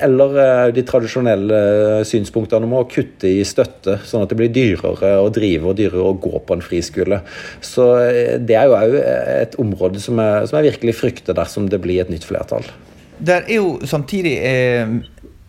Eller 0.00 0.40
eh, 0.44 0.64
de 0.76 0.84
tradisjonelle 0.88 1.60
eh, 2.00 2.02
synspunktene 2.08 2.68
om 2.68 2.76
å 2.80 2.86
kutte 2.90 3.30
i 3.30 3.44
støtte, 3.46 3.98
sånn 4.08 4.26
at 4.26 4.32
det 4.32 4.40
blir 4.40 4.52
dyrere 4.54 5.14
å 5.22 5.28
drive 5.34 5.70
og 5.70 5.78
dyrere 5.78 6.08
å 6.10 6.16
gå 6.18 6.42
på 6.44 6.56
en 6.56 6.64
friskole. 6.64 7.22
Så 7.64 7.88
det 8.42 8.58
er 8.58 8.68
jo 8.68 8.78
òg 8.78 8.98
et 8.98 9.58
område 9.60 10.02
som 10.02 10.20
jeg, 10.22 10.50
som 10.50 10.58
jeg 10.58 10.72
virkelig 10.72 10.98
frykter 10.98 11.36
dersom 11.38 11.70
det 11.70 11.80
blir 11.84 12.02
et 12.02 12.12
nytt 12.12 12.26
flertall. 12.28 12.66
Det 13.18 13.40
er 13.40 13.54
jo 13.58 13.78
samtidig 13.86 14.36
eh 14.46 14.98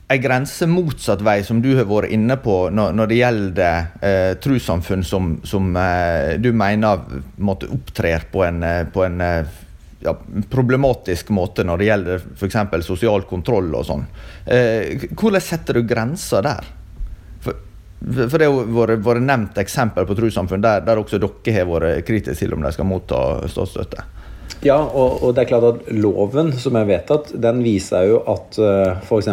ei 0.09 0.17
grense 0.17 0.65
motsatt 0.69 1.21
vei, 1.21 1.39
som 1.45 1.59
du 1.61 1.69
har 1.77 1.85
vært 1.89 2.13
inne 2.15 2.39
på, 2.41 2.55
når, 2.73 2.93
når 2.97 3.09
det 3.11 3.17
gjelder 3.19 3.89
eh, 4.01 4.31
trossamfunn 4.41 5.05
som, 5.05 5.35
som 5.45 5.69
eh, 5.77 6.37
du 6.41 6.49
mener 6.57 7.03
opptrer 7.69 8.25
på 8.31 8.41
en, 8.47 8.63
eh, 8.65 8.85
på 8.89 9.05
en 9.05 9.21
eh, 9.21 9.57
ja, 9.99 10.15
problematisk 10.49 11.29
måte 11.35 11.65
når 11.67 11.81
det 11.81 11.87
gjelder 11.89 12.27
f.eks. 12.35 12.59
sosial 12.85 13.25
kontroll 13.29 13.73
og 13.75 13.87
sånn. 13.87 14.05
Eh, 14.45 15.09
hvordan 15.11 15.43
setter 15.43 15.79
du 15.79 15.87
grensa 15.87 16.41
der? 16.45 16.69
For, 17.43 17.57
for 18.21 18.37
det 18.39 18.47
har 18.47 18.71
vært, 18.77 19.03
vært 19.03 19.25
nevnt 19.25 19.59
eksempel 19.59 20.07
på 20.07 20.15
trossamfunn 20.19 20.63
der, 20.63 20.85
der 20.87 21.01
også 21.01 21.19
dere 21.19 21.55
har 21.57 21.67
vært 21.67 22.07
kritiske 22.07 22.45
til 22.45 22.55
om 22.55 22.63
de 22.63 22.71
skal 22.75 22.87
motta 22.87 23.19
statsstøtte. 23.51 24.07
Ja, 24.59 24.75
og, 24.75 25.21
og, 25.23 25.31
det 25.35 25.45
er 25.45 25.47
klart 25.53 25.65
at 25.69 25.85
loven 25.95 26.49
som 26.59 26.75
er 26.75 26.87
vedtatt, 26.89 27.29
den 27.39 27.61
viser 27.63 28.09
jo 28.09 28.17
at 28.27 28.57
uh, 28.59 28.67
eh, 28.91 29.05
f.eks. 29.05 29.29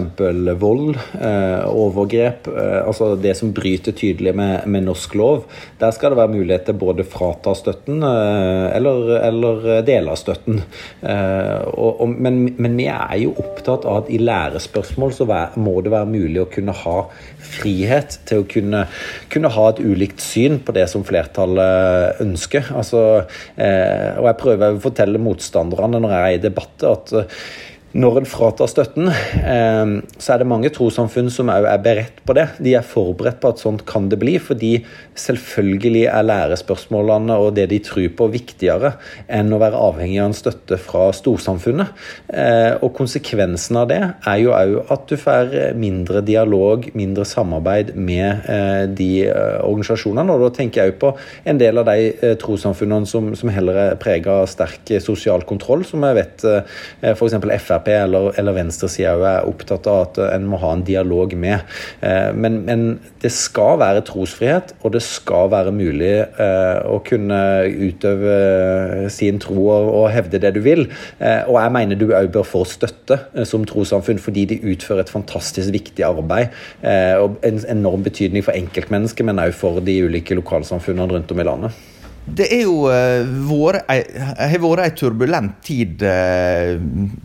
vold, 0.61 1.01
uh, 1.19 1.67
overgrep, 1.67 2.47
uh, 2.55 2.87
altså 2.87 3.09
det 3.19 3.33
som 3.35 3.51
bryter 3.57 3.97
tydelig 3.97 4.37
med, 4.39 4.69
med, 4.71 4.87
norsk 4.87 5.17
lov, 5.19 5.49
der 5.81 5.91
skal 5.97 6.15
det 6.15 6.21
være 6.21 6.35
mulighet 6.37 6.69
til 6.69 6.79
både 6.79 7.07
frata 7.11 7.57
støtten 7.59 8.07
uh, 8.07 8.71
eller, 8.71 9.17
eller 9.27 9.67
dele 9.87 10.15
av 10.15 10.21
støtten. 10.21 10.63
Og, 11.03 12.01
og, 12.05 12.13
men, 12.13 12.39
men, 12.55 12.77
vi 12.79 12.87
er 12.93 13.17
jo 13.25 13.35
opptatt 13.41 13.87
av 13.89 14.05
at 14.05 14.13
i 14.13 14.21
lærespørsmål 14.23 15.15
så 15.17 15.27
vær, 15.27 15.57
må 15.59 15.81
det 15.83 15.91
være 15.95 16.11
mulig 16.11 16.45
å 16.45 16.49
kunne 16.53 16.75
ha 16.85 16.97
frihet 17.47 18.19
til 18.29 18.43
å 18.43 18.47
kunne, 18.51 18.85
kunne 19.33 19.51
ha 19.55 19.67
et 19.73 19.83
ulikt 19.83 20.23
syn 20.23 20.61
på 20.63 20.75
det 20.77 20.87
som 20.93 21.05
flertallet 21.07 22.23
ønsker. 22.23 22.71
Altså, 22.77 23.03
og 23.27 24.27
jeg 24.29 24.39
prøver 24.41 24.77
å 24.77 24.83
fortelle 24.83 25.06
fortelle 25.07 25.23
motstanderne 25.23 26.01
når 26.03 26.11
jeg 26.13 26.23
er 26.23 26.37
i 26.37 26.43
debatter, 26.43 26.91
at 26.91 27.37
når 27.95 28.21
en 28.21 28.29
fratar 28.29 28.69
støtten, 28.69 29.09
eh, 29.09 29.93
så 30.19 30.35
er 30.35 30.43
det 30.43 30.49
mange 30.51 30.71
trossamfunn 30.75 31.31
som 31.33 31.51
òg 31.53 31.69
er 31.71 31.83
beredt 31.83 32.19
på 32.27 32.35
det. 32.37 32.49
De 32.63 32.75
er 32.77 32.85
forberedt 32.85 33.39
på 33.41 33.53
at 33.53 33.63
sånt 33.63 33.87
kan 33.89 34.09
det 34.11 34.19
bli, 34.21 34.37
fordi 34.43 34.73
selvfølgelig 35.17 36.05
er 36.11 36.27
lærespørsmålene 36.27 37.39
og 37.41 37.55
det 37.57 37.69
de 37.71 37.81
tror 37.85 38.09
på, 38.19 38.29
viktigere 38.37 38.93
enn 39.33 39.55
å 39.55 39.61
være 39.63 39.79
avhengig 39.79 40.19
av 40.21 40.31
en 40.33 40.37
støtte 40.37 40.79
fra 40.83 41.07
storsamfunnet. 41.15 41.95
Eh, 42.29 42.75
og 42.83 42.93
konsekvensen 42.99 43.79
av 43.81 43.89
det 43.93 44.01
er 44.03 44.43
jo 44.43 44.53
òg 44.57 44.93
at 44.93 45.07
du 45.09 45.17
får 45.21 45.55
mindre 45.79 46.25
dialog, 46.27 46.91
mindre 46.99 47.25
samarbeid 47.29 47.95
med 47.97 48.51
eh, 48.51 48.85
de 48.91 49.11
organisasjonene. 49.63 50.35
Og 50.35 50.49
da 50.49 50.53
tenker 50.59 50.83
jeg 50.83 50.97
òg 50.97 51.01
på 51.01 51.15
en 51.47 51.63
del 51.63 51.81
av 51.81 51.89
de 51.89 52.35
trossamfunnene 52.43 53.09
som, 53.09 53.33
heller 53.57 53.81
er 53.87 53.99
prega 54.01 54.43
av 54.43 54.51
sterk 54.51 54.97
sosial 55.01 55.47
kontroll, 55.49 55.87
som 55.87 56.05
jeg 56.05 56.19
vet 56.19 56.47
f.eks. 57.15 57.39
Frp 57.67 57.86
Frp 57.87 57.93
eller, 57.95 58.33
eller 58.39 58.57
venstresida 58.57 59.15
er 59.31 59.47
opptatt 59.49 59.87
av 59.91 60.01
at 60.07 60.19
en 60.27 60.47
må 60.51 60.59
ha 60.63 60.73
en 60.75 60.85
dialog 60.87 61.35
med. 61.39 61.63
Eh, 62.01 62.33
men, 62.35 62.63
men, 62.67 62.99
det 63.23 63.33
skal 63.35 63.79
være 63.81 64.05
trosfrihet, 64.07 64.75
og 64.85 64.93
det 64.95 65.03
skal 65.03 65.51
være 65.51 65.73
mulig 65.75 66.13
eh, 66.23 66.79
å 66.87 67.01
kunne 67.07 67.39
utøve 67.67 69.09
sin 69.13 69.41
tro 69.43 69.57
og, 69.65 69.89
og 70.03 70.07
hevde 70.15 70.41
det 70.43 70.53
du 70.57 70.61
vil. 70.65 70.87
Eh, 71.19 71.43
og 71.47 71.59
jeg 71.61 71.75
mener 71.75 71.99
du 71.99 72.07
òg 72.11 72.31
bør 72.35 72.47
få 72.47 72.65
støtte 72.69 73.19
som 73.49 73.67
trossamfunn, 73.67 74.23
fordi 74.23 74.47
de 74.53 74.61
utfører 74.75 75.05
et 75.05 75.13
fantastisk 75.13 75.73
viktig 75.75 76.05
arbeid. 76.07 76.55
Og 77.23 77.37
en 77.47 77.61
enorm 77.73 78.05
betydning 78.07 78.45
for 78.47 78.57
enkeltmennesket, 78.57 79.27
men 79.27 79.43
òg 79.43 79.55
for 79.57 79.83
de 79.85 79.99
ulike 80.07 80.37
lokalsamfunnene 80.39 81.11
rundt 81.17 81.35
om 81.35 81.43
i 81.43 81.47
landet. 81.47 81.85
Det 82.27 82.47
er 82.51 82.65
jo 82.65 82.89
uh, 82.91 83.23
har 83.87 84.57
vært 84.59 84.83
ei 84.83 84.95
turbulent 84.99 85.61
tid 85.65 86.03
uh, 86.03 86.75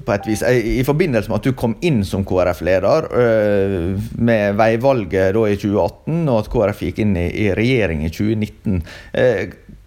på 0.05 0.13
et 0.13 0.27
vis. 0.29 0.43
I 0.46 0.86
forbindelse 0.86 1.31
med 1.31 1.39
at 1.39 1.48
du 1.50 1.58
kom 1.58 1.74
inn 1.81 2.03
som 2.05 2.25
KrF-leder 2.27 3.10
med 4.22 4.60
veivalget 4.60 5.34
da 5.38 5.48
i 5.50 5.58
2018, 5.58 6.22
og 6.27 6.38
at 6.38 6.51
KrF 6.53 6.86
gikk 6.88 7.01
inn 7.05 7.17
i, 7.17 7.50
regjering 7.58 8.05
i 8.05 8.13
2019. 8.13 8.81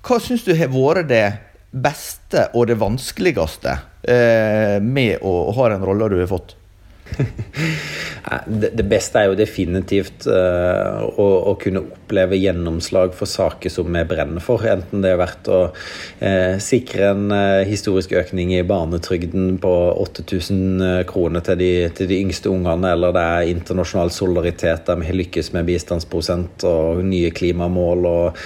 hva 0.04 0.20
syns 0.20 0.44
du 0.46 0.52
har 0.58 0.72
vært 0.74 1.08
det 1.12 1.24
beste 1.70 2.48
og 2.54 2.68
det 2.70 2.78
vanskeligste 2.78 3.78
med 4.84 5.22
å 5.22 5.34
ha 5.56 5.70
den 5.72 5.86
rolla 5.86 6.10
du 6.10 6.18
har 6.18 6.30
fått? 6.30 6.56
Det 8.46 8.84
beste 8.88 9.20
er 9.20 9.28
jo 9.28 9.36
definitivt 9.36 10.24
uh, 10.30 11.04
å, 11.04 11.26
å, 11.50 11.54
kunne 11.60 11.82
oppleve 11.84 12.38
gjennomslag 12.40 13.12
for 13.16 13.28
saker 13.28 13.72
som 13.72 13.90
vi 13.92 14.04
brenner 14.08 14.42
for. 14.42 14.64
Enten 14.64 15.04
det 15.04 15.12
har 15.12 15.20
vært 15.20 15.50
å 15.52 15.58
uh, 15.68 16.54
sikre 16.62 17.10
en 17.12 17.26
uh, 17.30 17.62
historisk 17.68 18.14
økning 18.16 18.54
i 18.56 18.62
barnetrygden 18.66 19.58
på 19.62 19.72
8000 20.00 21.04
kroner 21.10 21.44
til 21.44 21.60
de, 21.60 21.70
til 21.96 22.08
de, 22.10 22.20
yngste 22.24 22.50
ungene, 22.52 22.94
eller 22.96 23.14
det 23.14 23.24
er 23.36 23.52
internasjonal 23.52 24.12
solidaritet 24.14 24.88
der 24.88 25.00
vi 25.00 25.10
har 25.10 25.20
lykkes 25.20 25.52
med 25.54 25.68
bistandsprosent 25.68 26.64
og 26.68 27.04
nye 27.04 27.30
klimamål 27.34 28.06
og 28.08 28.42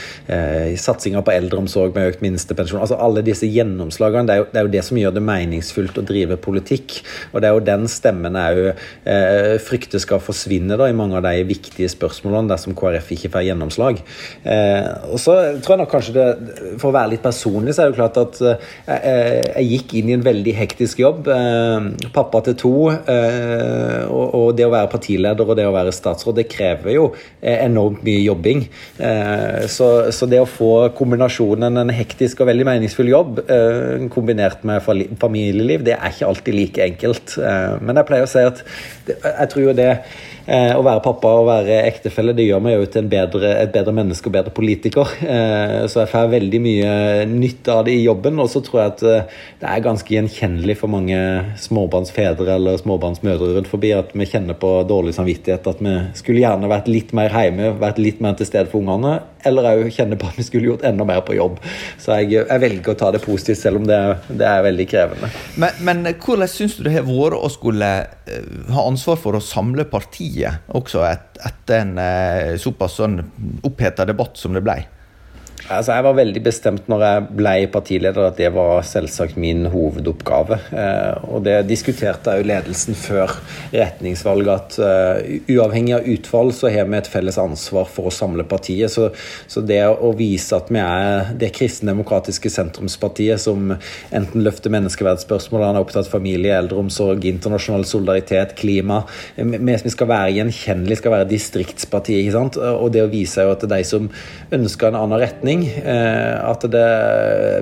satsinga 0.80 1.20
på 1.24 1.32
eldreomsorg 1.32 1.94
med 1.96 2.12
økt 2.12 2.22
minstepensjon. 2.24 2.80
Altså 2.82 2.98
Alle 3.00 3.22
disse 3.26 3.48
gjennomslagene, 3.48 4.26
det 4.28 4.34
er, 4.34 4.42
jo, 4.42 4.48
det 4.52 4.60
er 4.60 4.66
jo 4.66 4.72
det 4.74 4.84
som 4.86 5.00
gjør 5.00 5.14
det 5.16 5.24
meningsfullt 5.24 6.00
å 6.00 6.06
drive 6.08 6.38
politikk. 6.42 6.98
Og 7.32 7.42
det 7.42 7.50
er 7.50 7.56
jo 7.56 7.64
den 7.68 7.88
stemmen 7.90 8.36
er 8.38 8.47
jo 8.56 8.68
eh, 8.70 9.54
frykter 9.62 10.02
skal 10.02 10.22
forsvinne 10.22 10.78
da, 10.78 10.88
i 10.88 10.96
mange 10.96 11.18
av 11.18 11.26
de 11.26 11.44
viktige 11.48 11.90
spørsmålene 11.92 12.50
dersom 12.50 12.76
KrF 12.78 13.12
ikke 13.14 13.32
får 13.34 13.46
gjennomslag. 13.48 14.00
Eh, 14.42 14.88
og 15.12 15.20
så 15.22 15.36
tror 15.62 15.74
jeg 15.74 15.82
nok 15.82 15.92
kanskje 15.92 16.16
det, 16.16 16.26
For 16.80 16.90
å 16.90 16.96
være 16.96 17.14
litt 17.14 17.24
personlig, 17.24 17.74
så 17.74 17.84
er 17.84 17.88
det 17.88 17.96
jo 17.96 18.00
klart 18.00 18.20
at 18.20 18.40
eh, 18.44 19.54
jeg 19.58 19.68
gikk 19.72 19.96
inn 20.00 20.12
i 20.12 20.16
en 20.18 20.26
veldig 20.26 20.54
hektisk 20.58 21.02
jobb. 21.02 21.28
Pappa 22.14 22.42
til 22.46 22.56
to. 22.58 22.74
Og, 22.88 24.24
og, 24.24 24.48
det 24.58 24.66
å 24.66 24.72
være 24.72 24.90
partileder 24.90 25.48
og 25.48 25.56
det 25.58 25.66
å 25.68 25.74
være 25.74 25.92
statsråd, 25.94 26.38
det 26.38 26.48
krever 26.50 26.94
jo 26.94 27.08
enormt 27.42 28.02
mye 28.06 28.20
jobbing. 28.22 28.64
Så, 29.70 29.88
så, 30.14 30.28
det 30.30 30.40
å 30.42 30.48
få 30.48 30.70
kombinasjonen 30.98 31.82
en 31.82 31.92
hektisk 31.94 32.42
og 32.42 32.50
veldig 32.50 32.66
meningsfull 32.68 33.10
jobb 33.10 33.40
kombinert 34.12 34.64
med 34.68 34.84
familieliv, 35.20 35.84
det 35.86 35.96
er 35.96 36.12
ikke 36.12 36.28
alltid 36.28 36.58
like 36.58 36.84
enkelt. 36.88 37.36
Men 37.82 38.00
jeg 38.00 38.08
pleier 38.08 38.26
å 38.26 38.30
si 38.38 38.44
at 38.46 38.62
jeg 39.08 39.52
tror 39.52 39.64
jo 39.68 39.76
det 39.76 39.92
Eh, 40.48 40.70
å 40.72 40.80
være 40.80 41.02
pappa 41.04 41.28
og 41.36 41.46
være 41.50 41.82
ektefelle 41.90 42.32
det 42.32 42.46
gjør 42.46 42.62
meg 42.64 42.78
jo 42.78 42.86
til 42.88 43.08
bedre, 43.12 43.50
et 43.60 43.72
bedre 43.74 43.92
menneske 43.92 44.30
og 44.30 44.32
bedre 44.38 44.52
politiker. 44.56 45.10
Eh, 45.20 45.82
så 45.92 46.00
jeg 46.00 46.08
får 46.08 46.30
veldig 46.32 46.60
mye 46.64 46.92
nytte 47.28 47.74
av 47.74 47.82
det 47.84 47.98
i 47.98 48.06
jobben. 48.06 48.40
Og 48.40 48.48
så 48.48 48.62
tror 48.64 48.80
jeg 48.80 48.94
at 48.94 49.04
eh, 49.04 49.42
det 49.60 49.68
er 49.68 49.84
ganske 49.84 50.14
gjenkjennelig 50.14 50.78
for 50.80 50.92
mange 50.92 51.18
småbarnsfedre 51.60 52.54
eller 52.54 52.80
småbarnsmødre 52.80 53.58
rundt 53.58 53.68
forbi 53.68 53.92
at 53.92 54.14
vi 54.16 54.28
kjenner 54.30 54.56
på 54.56 54.70
dårlig 54.88 55.12
samvittighet. 55.18 55.68
At 55.68 55.84
vi 55.84 55.96
skulle 56.16 56.40
gjerne 56.40 56.72
vært 56.72 56.88
litt 56.88 57.12
mer 57.16 57.28
hjemme, 57.34 57.74
vært 57.82 58.00
litt 58.00 58.24
mer 58.24 58.38
til 58.40 58.48
stede 58.48 58.72
for 58.72 58.80
ungene. 58.80 59.18
Eller 59.44 59.68
òg 59.74 59.92
kjenne 59.92 60.16
på 60.18 60.32
at 60.32 60.40
vi 60.40 60.48
skulle 60.48 60.72
gjort 60.72 60.88
enda 60.88 61.04
mer 61.04 61.20
på 61.28 61.36
jobb. 61.36 61.60
Så 62.00 62.22
jeg, 62.22 62.38
jeg 62.40 62.64
velger 62.64 62.96
å 62.96 62.98
ta 62.98 63.12
det 63.12 63.20
positivt, 63.26 63.60
selv 63.60 63.82
om 63.82 63.90
det 63.90 64.00
det 64.32 64.48
er 64.48 64.64
veldig 64.64 64.88
krevende. 64.88 65.28
Men, 65.60 65.76
men 65.84 66.14
hvordan 66.24 66.48
syns 66.48 66.78
du 66.78 66.86
det 66.88 66.96
har 66.96 67.04
vært 67.04 67.36
å 67.36 67.52
skulle 67.52 67.92
ha 68.72 68.82
ansvar 68.88 68.97
for 69.00 69.38
å 69.38 69.44
samle 69.44 69.86
partiet 69.90 70.68
også 70.76 71.04
et, 71.08 71.40
etter 71.46 71.82
en 71.82 71.98
eh, 72.02 72.54
såpass 72.60 72.98
sånn 73.00 73.20
oppheta 73.66 74.06
debatt 74.08 74.38
som 74.40 74.56
det 74.56 74.64
blei? 74.66 74.80
Altså, 75.66 75.92
jeg 75.92 76.04
var 76.06 76.14
veldig 76.16 76.40
bestemt 76.44 76.86
når 76.88 77.02
jeg 77.04 77.24
ble 77.40 77.52
partileder 77.72 78.28
at 78.28 78.38
det 78.38 78.48
var 78.54 78.84
selvsagt 78.86 79.36
min 79.40 79.66
hovedoppgave. 79.68 80.56
Eh, 80.70 81.24
og 81.28 81.42
det 81.44 81.56
diskuterte 81.68 82.32
jeg 82.32 82.44
jo 82.44 82.48
ledelsen 82.48 82.96
før 82.96 83.34
retningsvalget, 83.74 84.48
at 84.48 84.76
uh, 84.80 85.18
uavhengig 85.50 85.94
av 85.96 86.06
utfall 86.08 86.52
så 86.56 86.70
har 86.72 86.86
vi 86.88 86.96
et 86.98 87.10
felles 87.10 87.36
ansvar 87.40 87.88
for 87.90 88.08
å 88.08 88.14
samle 88.14 88.46
partiet. 88.48 88.92
Så, 88.92 89.10
så 89.50 89.62
det 89.64 89.82
å 89.88 90.12
vise 90.16 90.56
at 90.56 90.70
vi 90.72 90.80
er 90.80 91.32
det 91.38 91.50
kristendemokratiske 91.56 92.52
sentrumspartiet 92.52 93.42
som 93.42 93.74
enten 93.74 94.44
løfter 94.46 94.72
menneskeverdsspørsmål, 94.72 95.66
er 95.68 95.80
opptatt 95.82 96.08
familie, 96.10 96.56
eldreomsorg, 96.56 97.26
internasjonal 97.28 97.84
solidaritet, 97.88 98.54
klima 98.58 99.02
Vi, 99.36 99.76
som 99.82 99.92
skal 99.92 100.10
være 100.10 100.34
gjenkjennelige, 100.38 101.02
skal 101.02 101.16
være 101.16 101.28
distriktspartiet. 101.34 102.22
ikke 102.22 102.36
sant? 102.36 102.58
Og 102.58 102.88
det 102.94 103.04
å 103.04 103.12
vise 103.12 103.44
jo 103.44 103.52
at 103.52 103.68
de 103.68 103.82
som 103.86 104.08
ønsker 104.54 104.90
en 104.90 105.00
annen 105.02 105.20
retning, 105.20 105.47
mening. 105.48 105.66
Eh, 105.80 106.36
at 106.44 106.64
det, 106.70 106.86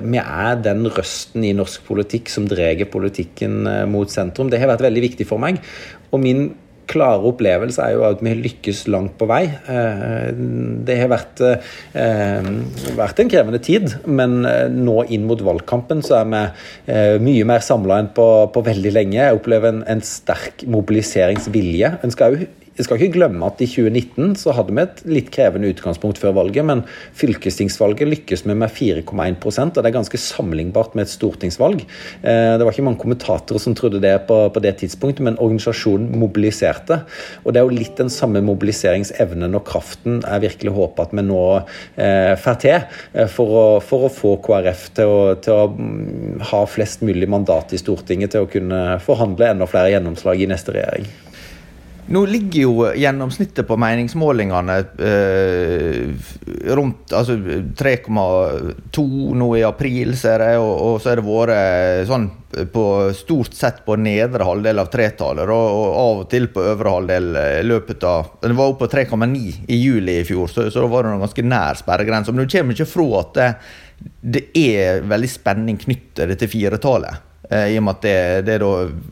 vi 0.05 0.21
er 0.21 0.61
den 0.63 0.87
røsten 0.91 1.47
i 1.47 1.55
norsk 1.55 1.85
politikk 1.87 2.31
som 2.31 2.47
drar 2.49 2.85
politikken 2.91 3.65
eh, 3.67 3.83
mot 3.89 4.11
sentrum. 4.11 4.51
Det 4.51 4.61
har 4.61 4.71
vært 4.73 4.87
veldig 4.87 5.09
viktig 5.09 5.27
for 5.27 5.41
meg. 5.41 5.61
Og 6.11 6.23
min 6.23 6.49
klare 6.87 7.19
opplevelse 7.27 7.83
er 7.83 7.97
jo 7.97 8.05
at 8.07 8.21
vi 8.23 8.31
har 8.31 8.39
lykkes 8.39 8.85
langt 8.87 9.17
på 9.19 9.27
vei. 9.27 9.43
Eh, 9.47 10.29
det 10.87 10.99
har 11.01 11.09
vært, 11.11 11.41
vært 12.95 13.19
en 13.19 13.31
krevende 13.31 13.59
tid, 13.63 13.91
men 14.07 14.39
nå 14.77 15.01
inn 15.11 15.27
mot 15.27 15.41
valgkampen 15.43 16.03
så 16.05 16.21
er 16.21 16.29
vi 16.31 16.45
mye 17.27 17.49
mer 17.49 17.65
samla 17.65 17.99
enn 18.03 18.13
på, 18.15 18.27
på, 18.55 18.63
veldig 18.69 18.93
lenge. 18.95 19.19
Jeg 19.19 19.35
opplever 19.35 19.73
en, 19.73 19.83
en 19.91 20.05
sterk 20.05 20.63
mobiliseringsvilje. 20.71 21.97
En 22.07 22.15
skal 22.15 22.37
jo 22.37 22.47
vi 22.77 22.85
skal 22.85 22.99
ikke 23.01 23.17
glemme 23.17 23.47
at 23.47 23.61
i 23.63 23.67
2019 23.69 24.35
så 24.37 24.53
hadde 24.55 24.75
vi 24.75 24.83
et 24.83 25.01
litt 25.09 25.31
krevende 25.33 25.71
utgangspunkt 25.73 26.19
før 26.21 26.35
valget, 26.37 26.65
men 26.67 26.83
fylkestingsvalget 27.17 28.09
lykkes 28.11 28.45
vi 28.45 28.55
med 28.57 28.73
4,1% 28.73 29.77
og 29.77 29.81
det 29.81 29.89
er 29.89 29.95
ganske 29.95 30.21
sammenlignbart 30.21 30.93
med 30.97 31.07
et 31.07 31.13
stortingsvalg. 31.13 31.83
Eh, 32.21 32.53
det 32.57 32.63
var 32.65 32.73
ikke 32.73 32.85
mange 32.85 33.01
kommentatorer 33.01 33.63
som 33.63 33.75
trodde 33.77 34.01
det 34.03 34.13
på, 34.29 34.39
på 34.53 34.63
det 34.63 34.75
tidspunktet, 34.83 35.23
men 35.25 35.39
organisasjonen 35.41 36.13
mobiliserte. 36.21 37.01
Og 37.43 37.53
det 37.53 37.61
er 37.61 37.67
jo 37.67 37.77
litt 37.79 37.97
den 37.97 38.13
samme 38.13 38.43
mobiliseringsevnen 38.45 39.57
og 39.57 39.65
kraften 39.67 40.21
jeg 40.21 40.45
virkelig 40.45 40.75
håper 40.77 41.07
at 41.07 41.15
vi 41.17 41.25
nå 41.25 41.43
eh, 41.57 42.33
får 42.39 42.59
til, 42.63 42.97
eh, 43.13 43.29
for 43.31 43.57
å, 43.57 43.67
for 43.83 44.07
å, 44.07 44.13
få 44.13 44.35
KrF 44.45 44.89
til 44.97 45.13
å, 45.13 45.21
til 45.41 45.55
å 45.55 45.69
mm, 45.73 46.43
ha 46.51 46.63
flest 46.69 47.05
mulig 47.05 47.29
mandat 47.29 47.73
i 47.73 47.81
Stortinget 47.81 48.35
til 48.35 48.45
å 48.45 48.51
kunne 48.51 48.99
forhandle 49.03 49.53
enda 49.53 49.69
flere 49.69 49.95
gjennomslag 49.95 50.45
i 50.45 50.49
neste 50.51 50.77
regjering. 50.77 51.09
Nå 52.07 52.21
ligger 52.25 52.61
jo 52.61 52.85
gjennomsnittet 52.95 53.67
på 53.67 53.75
meningsmålingene 53.83 54.75
eh, 55.03 56.13
rundt 56.77 57.11
altså 57.11 57.35
3,2 57.75 59.03
nå 59.35 59.49
i 59.59 59.63
april, 59.67 60.13
ser 60.15 60.45
jeg, 60.45 60.61
og, 60.61 60.71
og, 60.85 61.01
så 61.03 61.11
har 61.11 61.19
det 61.19 61.25
vært 61.27 62.07
sånn 62.07 62.29
på 62.71 62.85
stort 63.17 63.57
sett 63.59 63.83
på 63.83 63.97
nedre 63.99 64.47
halvdel 64.47 64.79
av 64.79 64.87
tretallet, 64.93 65.51
og, 65.51 65.67
og, 65.67 65.89
av 65.99 66.23
og 66.23 66.31
til 66.31 66.47
på 66.53 66.63
øvre 66.71 66.95
halvdel 66.95 67.29
i 67.41 67.67
løpet 67.67 68.07
av 68.07 68.31
Det 68.39 68.55
var 68.55 68.71
oppe 68.71 68.87
på 68.87 68.93
3,9 68.95 69.43
i 69.67 69.81
juli 69.81 70.21
i 70.21 70.25
fjor, 70.27 70.47
så, 70.47 70.69
så 70.71 70.85
da 70.85 70.91
var 70.91 71.09
det 71.09 71.17
ganske 71.25 71.47
nær 71.47 71.83
sperregrensa. 71.83 72.31
Men 72.31 72.47
du 72.47 72.55
kommer 72.55 72.77
ikke 72.77 72.91
fra 72.93 73.09
at 73.19 73.35
det, 73.35 73.51
det 74.37 74.47
er 74.63 75.03
veldig 75.11 75.35
spenning 75.35 75.83
knyttet 75.83 76.37
til 76.39 76.55
firetallet. 76.55 77.26
Eh, 77.49 77.73
I 77.73 77.77
og 77.79 77.85
med 77.87 77.97
at 77.97 78.05
det, 78.05 78.17
det 78.49 78.57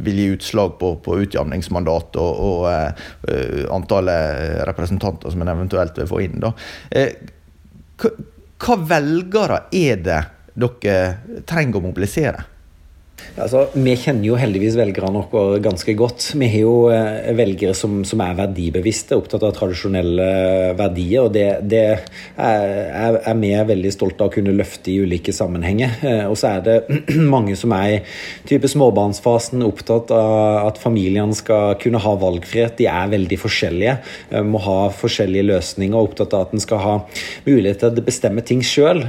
vil 0.06 0.22
gi 0.22 0.28
utslag 0.36 0.76
på, 0.80 0.96
på 1.06 1.20
utjamningsmandat 1.24 2.18
og, 2.20 2.42
og 2.50 2.66
uh, 2.68 3.62
antallet 3.76 4.64
representanter 4.68 5.32
som 5.32 5.44
en 5.46 5.54
eventuelt 5.54 5.98
vil 6.02 6.10
få 6.10 6.24
inn. 6.26 6.42
Da. 6.44 6.52
Uh, 6.92 8.10
hva 8.66 8.80
velgere 8.90 9.66
er 9.76 10.02
det 10.04 10.22
dere 10.56 11.42
trenger 11.48 11.80
å 11.80 11.88
mobilisere? 11.90 12.44
Altså, 13.36 13.66
Vi 13.76 13.96
kjenner 14.00 14.30
jo 14.30 14.38
heldigvis 14.40 14.78
velgerne 14.80 15.26
våre 15.32 15.60
ganske 15.64 15.94
godt. 15.98 16.30
Vi 16.40 16.48
har 16.52 16.62
jo 16.62 16.76
eh, 16.94 17.34
velgere 17.36 17.74
som, 17.76 17.98
som, 18.08 18.22
er 18.24 18.38
verdibevisste, 18.38 19.18
opptatt 19.20 19.44
av 19.44 19.52
tradisjonelle 19.58 20.28
verdier. 20.80 21.26
og 21.26 21.34
Det, 21.36 21.46
det 21.68 21.82
er, 21.92 23.18
er, 23.20 23.40
vi 23.42 23.52
veldig 23.72 23.92
stolte 23.92 24.24
av 24.24 24.32
å 24.32 24.36
kunne 24.36 24.56
løfte 24.56 24.94
i 24.94 25.02
ulike 25.04 25.36
sammenhenger. 25.36 25.98
Eh, 26.08 26.24
og 26.30 26.38
så 26.40 26.54
er 26.54 26.64
det 26.66 26.78
mange 27.36 27.58
som 27.60 27.76
er 27.76 27.98
i 27.98 28.00
type 28.48 28.72
småbarnsfasen, 28.72 29.66
opptatt 29.68 30.14
av 30.16 30.70
at 30.70 30.80
familiene 30.80 31.36
skal 31.36 31.76
kunne 31.82 32.00
ha 32.04 32.16
valgfrihet. 32.22 32.78
De 32.80 32.88
er 32.92 33.12
veldig 33.12 33.40
forskjellige, 33.42 33.98
eh, 34.32 34.48
må 34.48 34.64
ha 34.64 34.78
forskjellige 34.96 35.50
løsninger, 35.52 35.98
opptatt 36.00 36.38
av 36.38 36.48
at 36.48 36.56
en 36.56 36.64
skal 36.64 36.84
ha 36.84 36.96
mulighet 37.50 37.84
til 37.84 37.92
å 37.92 38.08
bestemme 38.08 38.44
ting 38.48 38.64
sjøl. 38.64 39.04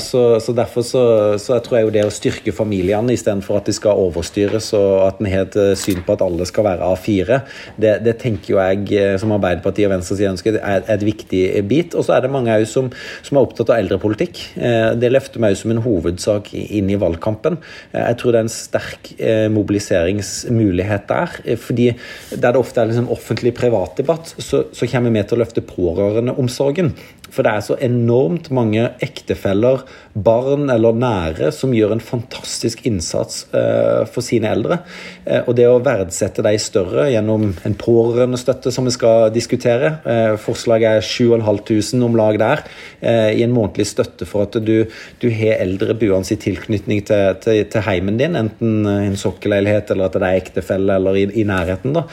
Så, 0.00 0.20
så, 0.42 0.52
derfor 0.56 0.84
så, 0.86 1.02
så 1.40 1.56
jeg 1.56 1.64
tror 1.66 1.76
jeg 1.76 1.86
jo 1.86 1.92
det 1.94 2.04
å 2.06 2.12
styrke 2.14 2.54
familiene 2.54 3.14
istedenfor 3.14 3.45
at 3.54 3.66
at 3.66 3.72
de 3.72 3.74
skal 3.74 3.98
overstyres, 3.98 4.70
og 4.78 5.06
at 5.08 5.20
en 5.20 5.28
har 5.30 5.46
et 5.46 5.58
eh, 5.58 5.74
syn 5.78 6.02
på 6.06 6.14
at 6.14 6.22
alle 6.24 6.46
skal 6.48 6.66
være 6.68 6.86
A4. 6.94 7.40
Det, 7.82 7.94
det 8.06 8.16
tenker 8.22 8.54
jo 8.54 8.60
jeg, 8.60 8.84
eh, 8.94 9.16
som 9.20 9.34
Arbeiderpartiet 9.34 9.88
og 9.88 9.96
venstresida 9.96 10.32
ønsker, 10.32 10.58
er, 10.60 10.84
et 10.94 11.04
viktig 11.06 11.42
bit. 11.68 11.96
Og 11.98 12.06
så 12.06 12.16
er 12.16 12.24
det 12.24 12.32
mange 12.32 12.54
òg 12.54 12.66
som, 12.70 12.90
som, 13.26 13.36
er 13.36 13.46
opptatt 13.46 13.72
av 13.74 13.80
eldrepolitikk. 13.82 14.42
Eh, 14.56 14.92
det 14.98 15.12
løfter 15.12 15.42
vi 15.42 15.50
òg 15.50 15.58
som 15.58 15.74
en 15.74 15.82
hovedsak 15.84 16.52
inn 16.54 16.92
i 16.92 16.98
valgkampen. 17.00 17.58
Jeg 17.96 18.20
tror 18.20 18.34
det 18.34 18.40
er 18.40 18.46
en 18.46 18.52
sterk 18.52 19.12
mobiliseringsmulighet 19.52 21.06
der. 21.08 21.34
fordi 21.60 21.88
der 22.30 22.54
det 22.54 22.60
ofte 22.60 22.80
er 22.80 22.90
liksom 22.90 23.10
offentlig-privat 23.12 23.96
debatt, 23.98 24.34
så, 24.38 24.64
så 24.72 24.88
kommer 24.90 25.12
vi 25.14 25.22
til 25.26 25.36
å 25.36 25.40
løfte 25.42 25.64
pårørendeomsorgen. 25.66 26.92
For 27.30 27.46
det 27.46 27.52
er 27.52 27.64
så 27.64 27.76
enormt 27.82 28.50
mange 28.54 28.90
ektefeller, 29.04 29.82
barn 30.16 30.70
eller 30.72 30.96
nære 30.96 31.50
som 31.52 31.74
gjør 31.76 31.92
en 31.96 32.02
fantastisk 32.02 32.84
innsats 32.88 33.44
eh, 33.56 34.04
for 34.08 34.24
sine 34.24 34.48
eldre. 34.48 34.80
Eh, 35.24 35.42
og 35.44 35.56
det 35.58 35.66
å 35.68 35.80
verdsette 35.84 36.44
de 36.46 36.54
større 36.62 37.08
gjennom 37.12 37.50
en 37.66 37.76
pårørendestøtte 37.76 38.72
som 38.72 38.88
vi 38.88 38.94
skal 38.94 39.28
diskutere 39.34 39.96
eh, 40.08 40.36
Forslaget 40.40 41.00
er 41.00 41.04
7500 41.04 42.06
om 42.06 42.16
lag 42.16 42.36
der 42.40 42.62
i 43.06 43.42
en 43.44 43.52
månedlig 43.54 43.86
støtte 43.88 44.26
for 44.28 44.46
at 44.46 44.56
du, 44.64 44.86
du 45.20 45.26
har 45.34 45.60
eldre 45.62 45.94
buende 45.98 46.32
i 46.32 46.38
tilknytning 46.40 47.02
til, 47.06 47.36
til, 47.42 47.60
til, 47.70 47.82
heimen 47.86 48.18
din, 48.18 48.36
enten 48.38 48.86
en 48.88 49.16
sokkelleilighet 49.18 49.90
eller 49.92 50.08
at 50.08 50.16
det 50.16 50.28
er 50.28 50.40
ektefelle 50.40 50.96
eller 51.00 51.18
i, 51.18 51.24
i 51.40 51.44
nærheten. 51.46 51.96
da. 51.96 52.04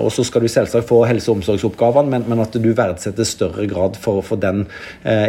Og 0.00 0.10
så 0.14 0.24
skal 0.26 0.44
du 0.44 0.50
selvsagt 0.50 0.88
få 0.88 1.02
helse- 1.08 1.30
og 1.32 1.40
omsorgsoppgavene, 1.40 2.10
men, 2.12 2.26
men 2.30 2.42
at 2.44 2.56
du 2.60 2.70
verdsetter 2.76 3.28
større 3.28 3.66
grad 3.70 3.98
for, 4.00 4.23
for 4.26 4.40
den 4.40 4.66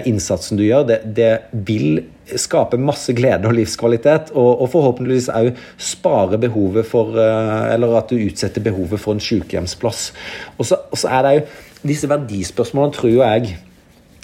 innsatsen 0.05 0.57
du 0.59 0.63
gjør. 0.65 0.85
det, 0.89 1.01
det 1.17 1.31
vil 1.67 2.03
skape 2.33 2.77
masse 2.81 3.13
glede 3.13 3.47
og 3.47 3.53
livskvalitet, 3.55 4.31
og, 4.33 4.63
og 4.63 4.71
forhåpentligvis 4.73 5.29
òg 5.33 5.51
spare 5.77 6.39
behovet 6.41 6.87
for 6.89 7.17
eh, 7.21 7.73
Eller 7.75 7.97
at 7.99 8.09
du 8.09 8.17
utsetter 8.17 8.63
behovet 8.65 9.01
for 9.01 9.15
en 9.15 9.21
sykehjemsplass. 9.21 10.09
Og 10.57 10.65
så, 10.65 10.79
og 10.91 10.97
så 10.97 11.13
er 11.13 11.25
det 11.25 11.37
jo 11.37 11.45
Disse 11.85 12.09
verdispørsmålene 12.09 12.95
tror 12.95 13.11
jeg 13.13 13.57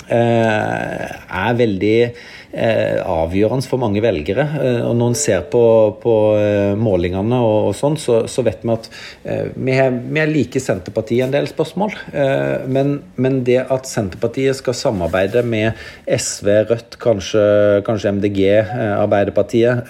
eh, 0.10 1.10
er 1.38 1.60
veldig 1.60 1.98
eh, 2.08 2.30
avgjørende 2.52 3.68
for 3.68 3.80
mange 3.82 4.02
velgere. 4.04 4.46
Eh, 4.60 4.82
og 4.84 4.96
når 5.00 5.12
en 5.12 5.18
ser 5.18 5.46
på, 5.52 5.64
på 6.02 6.16
eh, 6.40 6.74
målingene 6.80 7.40
og, 7.40 7.70
og 7.70 7.76
sånn, 7.78 7.98
så, 8.00 8.22
så, 8.32 8.44
vet 8.46 8.66
vi 8.66 8.74
at 8.74 8.90
eh, 9.24 9.52
vi, 9.56 9.76
er, 9.76 9.94
vi, 9.94 10.20
er, 10.22 10.32
like 10.32 10.62
Senterpartiet 10.62 11.26
en 11.26 11.36
del 11.36 11.48
spørsmål. 11.50 11.96
Eh, 12.12 12.68
men, 12.68 12.98
men, 13.22 13.42
det 13.48 13.62
at 13.64 13.88
Senterpartiet 13.90 14.60
skal 14.60 14.78
samarbeide 14.78 15.44
med 15.48 15.80
SV, 16.06 16.52
Rødt, 16.72 16.98
kanskje, 17.02 17.46
kanskje 17.88 18.16
MDG, 18.18 18.42
eh, 18.60 18.82
Arbeiderpartiet, 18.98 19.88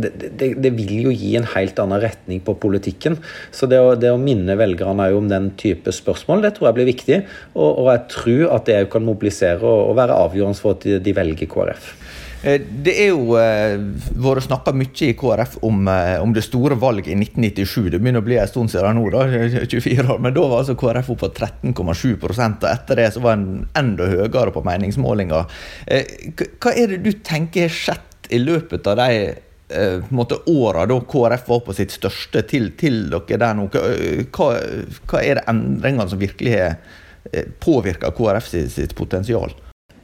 det, 0.00 0.10
det, 0.38 0.48
det, 0.60 0.70
vil 0.76 1.06
jo 1.06 1.12
gi 1.14 1.34
en 1.38 1.46
helt 1.52 1.78
annen 1.82 2.00
retning 2.02 2.40
på 2.44 2.54
politikken. 2.60 3.18
Så 3.54 3.68
det 3.70 3.80
å, 3.82 3.92
det 3.98 4.12
å 4.12 4.20
minne 4.20 4.56
velgerne 4.58 5.10
om 5.16 5.28
den 5.30 5.50
type 5.60 5.92
spørsmål, 5.94 6.44
det 6.44 6.54
tror 6.56 6.70
jeg 6.70 6.78
blir 6.78 6.90
viktig. 6.90 7.20
Og, 7.54 7.68
og 7.68 7.90
jeg 7.92 8.04
tror 8.14 8.56
at 8.56 8.68
det 8.70 8.80
kan 8.92 9.04
mobilisere 9.06 9.60
og, 9.60 9.90
og 9.90 9.98
være 10.00 10.18
avgjørende 10.26 10.60
for 10.60 10.76
at 10.76 10.86
de, 10.86 10.98
de 11.04 11.14
velger 11.16 11.49
KrF? 11.50 11.94
Eh, 12.42 12.60
det 12.60 12.94
er 13.02 13.10
jo 13.10 13.34
eh, 13.36 13.76
vært 14.24 14.46
snakka 14.46 14.72
mye 14.72 15.08
i 15.10 15.16
KrF 15.18 15.58
om, 15.66 15.82
eh, 15.92 16.16
om, 16.22 16.32
det 16.32 16.46
store 16.46 16.78
valget 16.80 17.10
i 17.12 17.18
1997. 17.18 17.90
Det 17.92 18.00
begynner 18.00 18.24
å 18.24 18.26
bli 18.26 18.38
en 18.40 18.48
stund 18.48 18.72
siden 18.72 18.96
nå, 18.96 19.10
da, 19.12 19.26
24 19.74 20.06
år, 20.06 20.22
men 20.24 20.34
da 20.36 20.46
var 20.46 20.62
altså 20.62 20.78
KrF 20.80 21.12
oppe 21.12 21.28
på 21.28 21.44
13,7 21.44 22.16
og 22.16 22.64
Etter 22.70 23.02
det 23.02 23.10
så 23.12 23.24
var 23.24 23.36
en 23.36 23.68
enda 23.76 24.08
høyere 24.08 24.54
på 24.54 24.64
meningsmålinga. 24.64 25.44
Hva 25.84 26.72
er 26.72 26.94
det 26.94 27.02
du 27.04 27.12
tenker 27.26 27.68
har 27.68 27.76
skjedd 27.76 28.32
i 28.32 28.40
løpet 28.40 28.88
av 28.88 29.00
de 29.00 30.36
åra 30.50 30.86
da 30.88 30.96
KrF 31.12 31.48
var 31.50 31.60
på 31.66 31.76
sitt 31.76 31.92
største, 31.94 32.42
til, 32.48 32.72
til 32.78 33.04
dere 33.12 33.38
der 33.42 33.58
nå? 33.58 33.68
Hva, 33.70 34.52
hva 35.12 35.20
er 35.20 35.38
det 35.38 35.48
endringene 35.50 36.08
som 36.10 36.22
virkelig 36.22 36.56
har 36.56 37.50
påvirka 37.62 38.14
KrF 38.16 38.48
sitt, 38.48 38.72
sitt 38.78 38.96
potensial? 38.98 39.52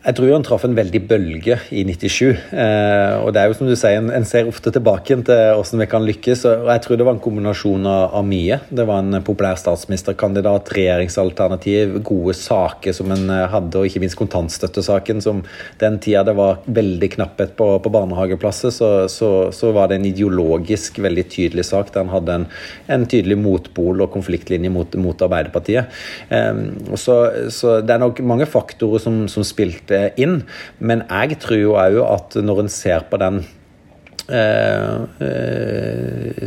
Jeg 0.07 0.15
tror 0.21 0.31
han 0.31 0.45
traff 0.47 0.63
en 0.63 0.77
veldig 0.77 1.01
bølge 1.11 1.57
i 1.75 1.81
97. 1.83 2.29
Eh, 2.55 3.15
og 3.19 3.33
det 3.35 3.41
er 3.41 3.49
jo 3.51 3.57
som 3.59 3.67
du 3.67 3.73
sier, 3.75 3.99
en, 3.99 4.13
en 4.15 4.27
ser 4.29 4.47
ofte 4.47 4.71
tilbake 4.71 5.17
til 5.27 5.41
hvordan 5.59 5.81
vi 5.83 5.89
kan 5.91 6.05
lykkes. 6.07 6.45
og 6.47 6.69
Jeg 6.71 6.83
tror 6.85 7.01
det 7.01 7.07
var 7.09 7.17
en 7.17 7.23
kombinasjon 7.25 7.89
av, 7.91 8.15
av 8.21 8.29
mye. 8.29 8.61
Det 8.71 8.85
var 8.87 9.03
en 9.03 9.19
populær 9.27 9.59
statsministerkandidat, 9.59 10.71
regjeringsalternativ, 10.77 11.97
gode 12.07 12.37
saker 12.39 12.95
som 12.95 13.11
en 13.17 13.33
eh, 13.35 13.49
hadde, 13.51 13.81
og 13.81 13.89
ikke 13.91 14.05
minst 14.05 14.19
kontantstøttesaken, 14.21 15.25
som 15.27 15.41
den 15.83 15.99
tida 16.05 16.23
det 16.29 16.37
var 16.39 16.63
veldig 16.79 17.11
knapphet 17.17 17.57
på, 17.59 17.69
på 17.83 17.95
barnehageplasser, 17.99 18.77
så, 18.79 18.93
så, 19.11 19.33
så, 19.51 19.73
var 19.75 19.91
det 19.91 19.99
en 19.99 20.07
ideologisk 20.07 21.03
veldig 21.03 21.27
tydelig 21.35 21.67
sak 21.67 21.91
der 21.91 22.05
han 22.05 22.15
hadde 22.15 22.39
en, 22.39 22.47
en 22.95 23.09
tydelig 23.11 23.41
motpol 23.43 24.07
og 24.07 24.15
konfliktlinje 24.15 24.71
mot, 24.71 24.95
mot 25.03 25.27
Arbeiderpartiet. 25.27 25.99
Eh, 26.31 26.65
så, 26.95 27.19
så, 27.51 27.81
det 27.83 27.99
er 27.99 28.07
nok 28.07 28.23
mange 28.23 28.47
faktorer 28.47 29.03
som, 29.03 29.25
som 29.33 29.43
spilte 29.43 29.96
inn. 30.21 30.41
Men 30.79 31.05
jeg 31.09 31.41
tror 31.43 31.61
jo 31.61 31.77
òg 31.79 32.01
at 32.07 32.39
når 32.43 32.65
en 32.65 32.73
ser 32.73 33.07
på 33.11 33.21
den 33.23 33.45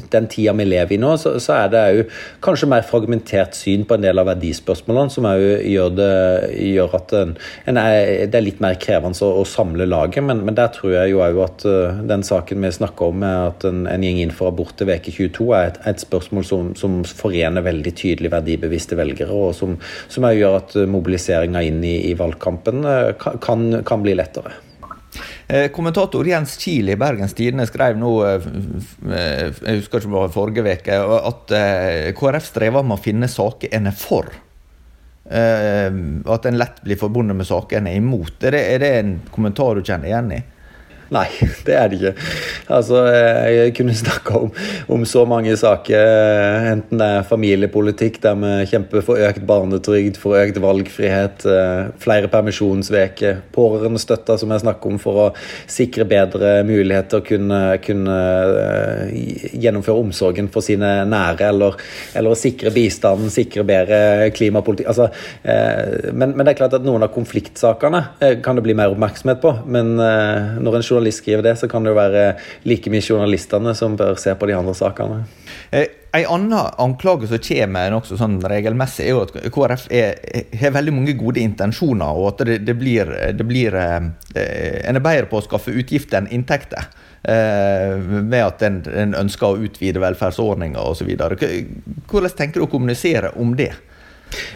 den 0.09 0.27
tida 0.31 0.53
vi 0.53 0.65
lever 0.67 0.93
i 0.95 0.99
nå, 0.99 1.13
så, 1.21 1.39
så 1.39 1.53
er 1.55 1.71
det 1.73 1.83
jo 1.95 2.03
kanskje 2.43 2.69
mer 2.71 2.83
fragmentert 2.87 3.55
syn 3.57 3.85
på 3.87 3.95
en 3.95 4.03
del 4.03 4.19
av 4.19 4.27
verdispørsmålene, 4.29 5.13
som 5.13 5.27
òg 5.29 5.43
gjør, 5.69 6.01
gjør 6.53 6.95
at 6.99 7.15
en, 7.19 7.31
en 7.69 7.77
er, 7.81 8.27
det 8.31 8.37
er 8.39 8.45
litt 8.45 8.61
mer 8.63 8.75
krevende 8.81 9.25
å, 9.25 9.31
å 9.41 9.45
samle 9.47 9.87
laget. 9.89 10.23
Men, 10.25 10.43
men, 10.45 10.57
der 10.59 10.71
tror 10.75 10.93
jeg 10.95 11.13
jo 11.13 11.23
òg 11.23 11.41
at 11.45 11.65
uh, 11.69 12.01
den 12.09 12.23
saken 12.25 12.65
vi 12.65 12.73
snakker 12.75 13.13
om, 13.13 13.19
med 13.23 13.35
at 13.53 13.67
en, 13.69 13.85
en 13.89 14.05
gjeng 14.05 14.21
inn 14.23 14.35
for 14.35 14.51
abort 14.51 14.75
til 14.79 14.91
uke 14.91 15.13
22, 15.13 15.49
er 15.55 15.71
et, 15.71 15.81
et 15.93 16.03
spørsmål 16.03 16.47
som, 16.47 16.71
som, 16.79 17.01
forener 17.19 17.65
veldig 17.65 17.93
tydelig 17.97 18.31
verdibevisste 18.33 18.97
velgere, 18.99 19.33
og 19.33 19.55
som, 19.57 19.77
òg 20.19 20.39
gjør 20.39 20.57
at 20.59 20.75
mobiliseringa 20.89 21.63
inn 21.65 21.83
i, 21.83 21.95
i 22.11 22.15
valgkampen 22.19 22.83
kan, 23.19 23.69
kan 23.87 24.03
bli 24.03 24.17
lettere. 24.19 24.68
Eh, 25.47 25.67
kommentator 25.73 26.27
Jens 26.27 26.57
Kiel 26.61 26.91
i 26.93 26.97
Bergens 26.99 27.33
Tidende 27.33 27.65
skrev 27.69 27.97
nå, 27.97 28.11
eh, 28.27 28.45
eh, 29.09 29.47
jeg 29.49 29.79
husker 29.79 29.97
ikke 29.97 30.09
om 30.11 30.13
det 30.13 30.21
var 30.21 30.35
forrige 30.35 30.75
uke, 30.77 30.99
at 31.31 31.55
KrF 32.19 32.51
strever 32.51 32.85
med 32.85 32.99
å 32.99 33.01
finne 33.01 33.31
saker 33.31 33.73
en 33.73 33.89
er 33.89 33.97
for. 33.97 34.29
At 35.29 36.45
en 36.49 36.57
lett 36.57 36.79
blir 36.81 36.97
forbundet 36.97 37.37
med 37.37 37.45
saker 37.45 37.77
en 37.77 37.89
er 37.91 37.99
imot. 37.99 38.43
Er 38.49 38.79
det 38.81 38.89
en 38.97 39.11
kommentar 39.29 39.77
du 39.77 39.83
kjenner 39.85 40.09
igjen 40.09 40.31
i? 40.33 40.39
Nei, 41.13 41.25
det 41.65 41.73
er 41.75 41.89
det 41.89 41.97
ikke. 41.99 42.27
Altså, 42.69 43.01
jeg 43.49 43.73
kunne 43.77 43.95
snakka 43.97 44.35
om, 44.45 44.51
om, 44.93 45.05
så 45.09 45.23
mange 45.29 45.55
saker, 45.57 46.03
enten 46.69 47.01
det 47.01 47.07
er 47.15 47.25
familiepolitikk, 47.25 48.19
der 48.21 48.37
vi 48.37 48.51
kjemper 48.69 49.05
for 49.05 49.21
økt 49.25 49.41
barnetrygd, 49.49 50.19
for 50.21 50.37
økt 50.37 50.59
valgfrihet, 50.61 51.45
eh, 51.49 51.89
flere 52.01 52.29
permisjonsveker, 52.29 53.41
pårørendestøtta, 53.55 54.37
som 54.37 54.53
jeg 54.53 54.63
snakker 54.65 54.93
om, 54.93 54.99
for 55.01 55.23
å 55.23 55.27
sikre 55.69 56.05
bedre 56.09 56.59
mulighet 56.67 57.09
til 57.09 57.23
å 57.23 57.25
kunne, 57.25 57.61
kunne 57.85 58.19
eh, 58.61 59.49
gjennomføre 59.65 60.05
omsorgen 60.05 60.51
for 60.53 60.65
sine 60.65 60.91
nære, 61.09 61.49
eller, 61.49 61.79
eller 62.19 62.37
sikre 62.37 62.73
bistanden, 62.75 63.33
sikre 63.33 63.65
bedre 63.65 64.29
klimapolitikk. 64.37 64.91
Altså, 64.93 65.09
eh, 65.41 66.13
men, 66.13 66.35
men, 66.35 66.45
det 66.45 66.53
er 66.53 66.61
klart 66.61 66.77
at 66.77 66.85
noen 66.85 67.07
av 67.07 67.13
konfliktsakene 67.15 68.05
kan 68.45 68.57
det 68.57 68.65
bli 68.65 68.77
mer 68.77 68.93
oppmerksomhet 68.93 69.41
på. 69.41 69.57
Men 69.69 69.95
når 69.97 70.77
en 70.77 70.83
journalist 70.85 70.98
skriver 71.15 71.45
det, 71.45 71.55
så 71.59 71.69
kan 71.71 71.85
det 71.85 71.93
jo 71.93 71.99
være 71.99 72.25
like 72.67 72.91
mye 72.91 73.05
journalistene 73.05 73.73
som 73.77 73.95
bør 73.99 74.19
se 74.19 74.35
på 74.35 74.49
de 74.49 74.57
andre 74.57 74.75
sakene. 74.77 75.23
Eh, 75.71 75.87
en 76.17 76.25
annen 76.35 76.55
anklage 76.81 77.29
som 77.29 77.41
kommer 77.45 77.91
nokså 77.93 78.17
sånn 78.17 78.39
regelmessig, 78.41 79.05
er 79.05 79.13
jo 79.13 79.25
at 79.27 79.35
KrF 79.53 79.87
har 80.61 80.73
veldig 80.73 80.95
mange 80.95 81.13
gode 81.19 81.43
intensjoner, 81.43 82.17
og 82.17 82.31
at 82.33 82.45
det, 82.49 82.57
det 82.67 82.75
blir, 82.79 83.11
det 83.37 83.45
blir 83.45 83.77
eh, 83.77 84.09
En 84.89 84.97
er 84.97 85.03
bedre 85.03 85.29
på 85.29 85.39
å 85.39 85.45
skaffe 85.45 85.73
utgifter 85.75 86.21
enn 86.21 86.31
inntekter. 86.33 86.89
Eh, 87.23 87.97
med 87.99 88.41
at 88.45 88.63
en, 88.63 88.79
en 88.95 89.15
ønsker 89.25 89.51
å 89.51 89.59
utvide 89.67 90.01
velferdsordninger 90.01 90.79
osv. 90.79 91.09
Hvordan 92.09 92.35
tenker 92.37 92.61
du 92.61 92.65
å 92.67 92.71
kommunisere 92.71 93.33
om 93.39 93.57
det? 93.59 93.73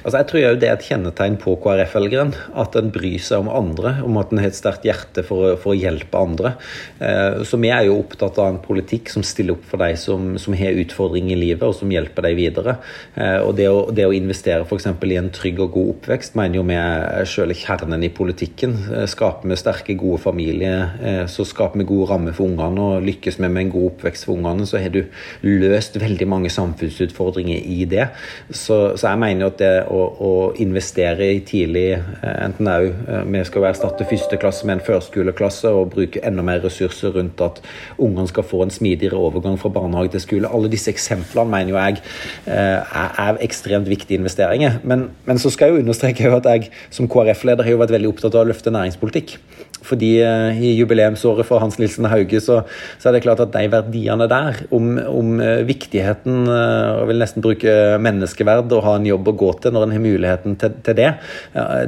Altså, 0.03 0.17
jeg 0.19 0.27
tror 0.29 0.41
jo 0.41 0.51
det 0.59 0.67
er 0.67 0.75
et 0.75 0.85
kjennetegn 0.85 1.37
på 1.41 1.55
KrF-velgeren. 1.63 2.33
At 2.59 2.75
en 2.79 2.91
bryr 2.93 3.21
seg 3.23 3.43
om 3.43 3.51
andre, 3.51 3.95
om 4.05 4.17
at 4.21 4.33
en 4.33 4.41
har 4.41 4.51
et 4.51 4.57
sterkt 4.57 4.85
hjerte 4.87 5.23
for, 5.25 5.55
for, 5.61 5.73
å 5.73 5.79
hjelpe 5.79 6.19
andre. 6.19 6.53
Eh, 6.99 7.41
så 7.47 7.59
vi 7.61 7.71
er 7.73 7.87
jo 7.87 7.97
opptatt 8.01 8.39
av 8.41 8.51
en 8.51 8.61
politikk 8.63 9.11
som 9.13 9.25
stiller 9.25 9.57
opp 9.57 9.65
for 9.69 9.81
de 9.81 9.95
som, 9.99 10.33
som 10.41 10.55
har 10.57 10.79
utfordringer 10.83 11.35
i 11.37 11.39
livet, 11.39 11.65
og 11.65 11.75
som 11.77 11.91
hjelper 11.91 12.27
dem 12.27 12.37
videre. 12.37 12.77
Eh, 13.15 13.39
og 13.41 13.55
det 13.57 13.69
å, 13.71 13.85
det 13.95 14.07
å 14.09 14.15
investere 14.15 14.67
f.eks. 14.67 14.89
i 14.91 15.19
en 15.19 15.31
trygg 15.33 15.63
og 15.63 15.73
god 15.77 15.93
oppvekst 15.95 16.37
mener 16.39 16.59
jo 16.59 16.67
vi 16.67 16.77
er 16.79 17.29
selve 17.29 17.57
kjernen 17.57 18.05
i 18.05 18.11
politikken. 18.13 18.75
Eh, 18.91 19.07
skaper 19.09 19.49
vi 19.49 19.59
sterke, 19.59 19.97
gode 19.99 20.21
familier, 20.23 20.93
eh, 21.01 21.23
så 21.31 21.47
skaper 21.47 21.81
vi 21.81 21.87
gode 21.89 22.11
rammer 22.11 22.35
for 22.35 22.49
ungene. 22.51 22.89
Og 22.93 23.07
lykkes 23.07 23.39
vi 23.39 23.47
med 23.47 23.67
en 23.67 23.73
god 23.77 23.89
oppvekst 23.93 24.27
for 24.27 24.37
ungene, 24.37 24.67
så 24.69 24.81
har 24.83 24.93
du 24.93 25.01
løst 25.47 25.97
veldig 26.01 26.29
mange 26.29 26.51
samfunnsutfordringer 26.53 27.63
i 27.63 27.87
det. 27.89 28.09
Så, 28.51 28.97
så 28.99 29.09
jeg 29.09 29.21
mener 29.23 29.47
jo 29.47 29.51
at 29.53 29.59
det 29.62 29.62
å, 29.89 30.01
å 30.19 30.31
investere 30.61 31.29
i 31.35 31.39
tidlig 31.45 31.85
eh, 31.95 32.35
enten 32.45 32.69
òg 32.69 32.87
eh, 32.89 33.23
Vi 33.33 33.43
skal 33.47 33.67
erstatte 33.69 34.07
første 34.09 34.39
klasse 34.41 34.67
med 34.67 34.77
en 34.77 34.85
førskoleklasse 34.85 35.71
og 35.73 35.91
bruke 35.95 36.21
enda 36.25 36.45
mer 36.45 36.61
ressurser 36.63 37.15
rundt 37.17 37.41
at 37.43 37.61
ungene 37.97 38.29
skal 38.31 38.47
få 38.47 38.63
en 38.65 38.73
smidigere 38.73 39.19
overgang 39.19 39.57
fra 39.61 39.71
barnehage 39.73 40.13
til 40.15 40.25
skole. 40.25 40.51
Alle 40.51 40.71
disse 40.71 40.91
eksemplene 40.93 41.51
mener 41.51 41.73
jo 41.73 41.79
jeg 41.79 42.01
er, 42.47 43.13
er 43.25 43.41
ekstremt 43.45 43.89
viktige 43.89 44.19
investeringer. 44.21 44.79
Men, 44.83 45.09
men 45.27 45.41
så 45.41 45.51
skal 45.53 45.71
jeg 45.71 45.77
jo 45.77 45.85
understreke 45.85 46.33
at 46.37 46.49
jeg 46.49 46.71
som 46.93 47.09
KrF-leder 47.11 47.65
har 47.65 47.75
jo 47.75 47.81
vært 47.81 47.95
veldig 47.95 48.13
opptatt 48.13 48.37
av 48.37 48.45
å 48.45 48.51
løfte 48.51 48.73
næringspolitikk. 48.73 49.37
Fordi 49.83 50.11
eh, 50.23 50.61
i 50.63 50.73
jubileumsåret 50.77 51.47
for 51.47 51.61
Hans 51.63 51.77
Nilsen 51.79 52.07
Hauge, 52.09 52.39
så, 52.43 52.61
så, 52.97 53.09
er 53.09 53.17
det 53.17 53.23
klart 53.25 53.43
at 53.43 53.53
de 53.53 53.63
verdiene 53.71 54.27
der, 54.31 54.63
om, 54.73 54.95
om 55.09 55.35
eh, 55.43 55.63
viktigheten 55.67 56.47
og 56.53 57.07
vil 57.09 57.19
nesten 57.21 57.43
bruke 57.43 57.73
menneskeverd 58.03 58.71
og 58.75 58.83
ha 58.85 58.95
en 58.97 59.07
jobb 59.07 59.29
å 59.29 59.35
gå 59.43 59.49
til 59.63 59.73
når 59.75 59.87
en 59.87 59.95
har 59.95 60.03
muligheten 60.03 60.57
til, 60.59 60.75
til 60.85 60.97
det, 60.97 61.09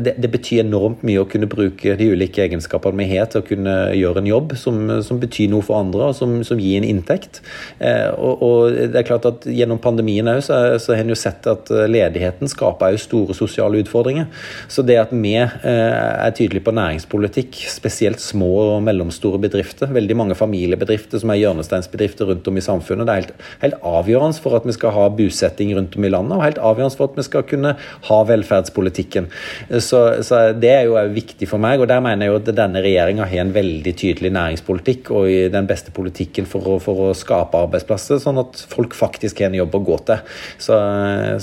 det, 0.03 0.15
det, 0.21 0.29
betyr 0.31 0.63
enormt 0.63 1.03
mye 1.05 1.23
å 1.23 1.27
kunne 1.29 1.49
bruke 1.49 1.95
de 1.97 2.07
ulike 2.11 2.43
egenskapene 2.45 2.99
vi 3.01 3.07
har 3.11 3.29
til 3.31 3.41
å 3.41 3.47
kunne 3.47 3.75
gjøre 3.95 4.21
en 4.21 4.29
jobb 4.29 4.55
som, 4.59 4.79
som 5.05 5.19
betyr 5.21 5.51
noe 5.51 5.65
for 5.65 5.79
andre, 5.79 6.09
og 6.09 6.17
som, 6.17 6.37
som 6.47 6.59
gir 6.61 6.79
en 6.79 6.87
inntekt. 6.87 7.41
Og, 7.79 8.43
og, 8.45 8.77
det 8.91 8.99
er 8.99 9.07
klart 9.07 9.27
at 9.29 9.45
Gjennom 9.55 9.79
pandemien 9.81 10.27
også, 10.27 10.57
så, 10.75 10.79
så 10.81 10.95
har 10.95 11.03
en 11.05 11.11
jo 11.13 11.17
sett 11.17 11.45
at 11.47 11.69
ledigheten 11.91 12.49
skaper 12.51 12.97
store 12.99 13.35
sosiale 13.37 13.79
utfordringer. 13.83 14.27
Så 14.71 14.83
det 14.85 14.97
at 14.99 15.13
vi 15.15 15.35
er 15.37 16.35
tydelige 16.35 16.65
på 16.65 16.73
næringspolitikk, 16.75 17.61
spesielt 17.85 18.21
små 18.23 18.49
og 18.63 18.83
mellomstore 18.85 19.37
bedrifter. 19.43 19.91
Veldig 19.93 20.17
mange 20.17 20.37
familiebedrifter 20.37 21.21
som 21.21 21.29
er 21.31 21.41
hjørnesteinsbedrifter 21.43 22.31
rundt 22.31 22.47
om 22.49 22.57
i 22.57 22.63
samfunnet. 22.65 23.05
Det 23.05 23.13
er 23.13 23.21
helt, 23.21 23.43
helt, 23.61 23.77
avgjørende 23.85 24.41
for 24.41 24.57
at 24.57 24.65
vi 24.65 24.73
skal 24.73 24.93
ha 24.95 25.05
bosetting 25.13 25.75
rundt 25.77 25.97
om 25.97 26.07
i 26.07 26.09
landet, 26.09 26.33
og 26.37 26.45
helt 26.45 26.61
avgjørende 26.71 26.97
for 26.97 27.11
at 27.11 27.19
vi 27.19 27.25
skal 27.27 27.45
kunne 27.45 27.75
ha 28.07 28.17
velferdspolitikken. 28.31 29.29
Så, 29.77 30.01
så 30.25 30.41
det 30.57 30.71
er 30.71 30.87
jo 30.89 30.97
viktig 31.13 31.49
for 31.49 31.61
meg, 31.61 31.83
og 31.83 31.89
der 31.91 32.01
mener 32.03 32.25
jeg 32.25 32.33
jo 32.33 32.39
at 32.41 32.51
denne 32.57 32.81
regjeringa 32.85 33.27
har 33.29 33.43
en 33.43 33.53
veldig 33.55 33.93
tydelig 34.01 34.33
næringspolitikk 34.33 35.11
og 35.13 35.29
den 35.53 35.69
beste 35.69 35.93
politikken 35.95 36.49
for 36.49 36.65
å, 36.65 36.79
for 36.81 37.09
å 37.09 37.13
skape 37.17 37.61
arbeidsplasser, 37.67 38.21
sånn 38.23 38.41
at 38.41 38.65
folk 38.71 38.97
faktisk 38.97 39.43
har 39.43 39.51
en 39.51 39.59
jobb 39.61 39.77
å 39.77 39.83
gå 39.91 39.99
til. 40.09 40.33
Så, 40.57 40.79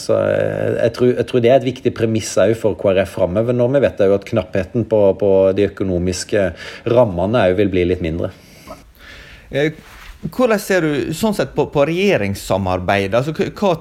så 0.02 0.18
jeg, 0.18 0.90
tror, 0.96 1.14
jeg, 1.14 1.28
tror, 1.30 1.44
det 1.44 1.54
er 1.54 1.60
et 1.60 1.70
viktig 1.70 1.94
premiss 1.94 2.34
òg 2.42 2.56
for 2.58 2.78
KrF 2.80 3.14
framover, 3.20 3.54
når 3.56 3.76
vi 3.76 3.84
vet 3.86 4.02
jo 4.02 4.16
at 4.16 4.26
knappheten 4.26 4.88
på, 4.90 5.00
på 5.20 5.32
de 5.56 5.68
økonomiske 5.70 6.31
rammene 6.88 7.46
òg 7.48 7.56
vil 7.60 7.72
bli 7.72 7.86
litt 7.90 8.04
mindre. 8.04 8.32
Eh, 9.52 9.72
hvordan 10.22 10.60
ser 10.62 10.86
du 10.86 11.14
sånn 11.18 11.34
sett 11.34 11.54
på, 11.56 11.66
på 11.74 11.86
regjeringssamarbeid? 11.88 13.14
Altså, 13.18 13.34
hva 13.34 13.74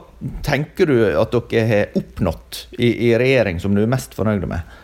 tenker 0.45 0.89
du 0.89 0.95
at 1.21 1.35
dere 1.51 1.67
har 1.69 1.99
oppnådd 1.99 2.63
i, 2.79 2.89
i 3.09 3.11
regjering 3.19 3.61
som 3.61 3.75
du 3.77 3.83
er 3.83 3.91
mest 3.91 4.17
fornøyd 4.17 4.47
med? 4.49 4.79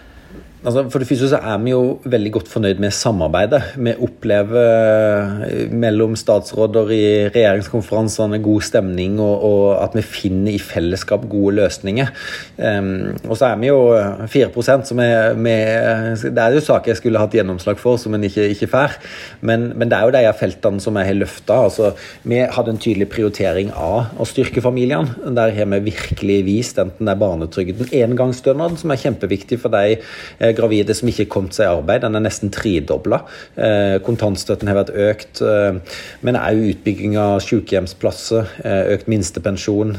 Altså, 0.68 0.82
for 0.92 1.00
det 1.00 1.08
første 1.08 1.30
så 1.32 1.38
er 1.40 1.60
vi 1.64 1.72
jo 1.72 1.82
veldig 2.12 2.32
godt 2.36 2.50
fornøyd 2.52 2.82
med 2.84 2.92
samarbeidet. 2.92 3.62
Vi 3.80 3.94
opplever 4.04 4.58
eh, 5.46 5.70
mellom 5.72 6.18
statsråder 6.20 6.90
i 6.92 7.04
regjeringskonferansene 7.30 8.42
god 8.44 8.66
stemning, 8.68 9.16
og, 9.24 9.46
og 9.48 9.62
at 9.80 9.96
vi 9.96 10.04
finner 10.04 10.52
i 10.52 10.60
fellesskap 10.60 11.24
gode 11.32 11.56
løsninger. 11.62 12.12
Um, 12.60 13.16
og 13.30 13.38
så 13.40 13.54
er 13.54 13.62
vi 13.62 13.70
jo 13.70 13.78
4% 14.28 14.90
som 14.90 15.00
er 15.04 15.38
med 15.40 16.26
Det 16.26 16.42
er 16.42 16.58
jo 16.58 16.66
saker 16.66 16.92
jeg 16.92 17.00
skulle 17.00 17.22
hatt 17.22 17.38
gjennomslag 17.38 17.80
for, 17.80 17.96
som 18.02 18.18
en 18.18 18.28
ikke, 18.28 18.50
ikke 18.52 18.70
får. 18.74 18.98
Men, 19.40 19.70
men, 19.72 19.88
det 19.88 20.02
er 20.02 20.10
jo 20.10 20.16
de 20.18 20.36
feltene 20.42 20.84
som 20.84 21.00
jeg 21.00 21.12
har 21.14 21.20
løfta. 21.22 21.62
Altså, 21.70 21.94
vi 22.28 22.42
hadde 22.44 22.76
en 22.76 22.84
tydelig 22.84 23.08
prioritering 23.14 23.72
av 23.72 24.20
å 24.20 24.28
styrke 24.28 24.66
familiene. 24.66 25.32
Der 25.38 25.56
har 25.56 25.72
vi 25.78 25.82
virkelig 25.94 26.42
vist, 26.50 26.84
enten 26.84 27.08
det 27.08 27.16
er 27.16 27.24
barnetrygden, 27.24 27.96
engangsstønad, 28.04 28.76
som 28.84 28.92
er 28.92 29.04
kjempeviktig 29.06 29.62
for 29.64 29.72
de 29.72 29.96
eh, 29.96 30.57
gravide 30.58 30.96
som 30.98 31.10
ikke 31.10 31.26
har 31.26 31.32
kommet 31.34 31.58
seg 31.58 31.68
i 31.68 31.76
arbeid. 31.76 32.04
Den 32.04 32.18
er 32.18 32.26
nesten 32.26 32.52
tredobla. 32.54 33.22
Eh, 33.56 33.98
kontantstøtten 34.06 34.70
har 34.70 34.80
vært 34.80 34.94
økt, 34.94 35.42
eh, 35.46 36.00
men 36.26 36.40
òg 36.40 36.64
utbygging 36.74 37.18
av 37.22 37.40
sykehjemsplasser, 37.46 38.50
eh, 38.64 38.94
økt 38.96 39.08
minstepensjon, 39.12 39.96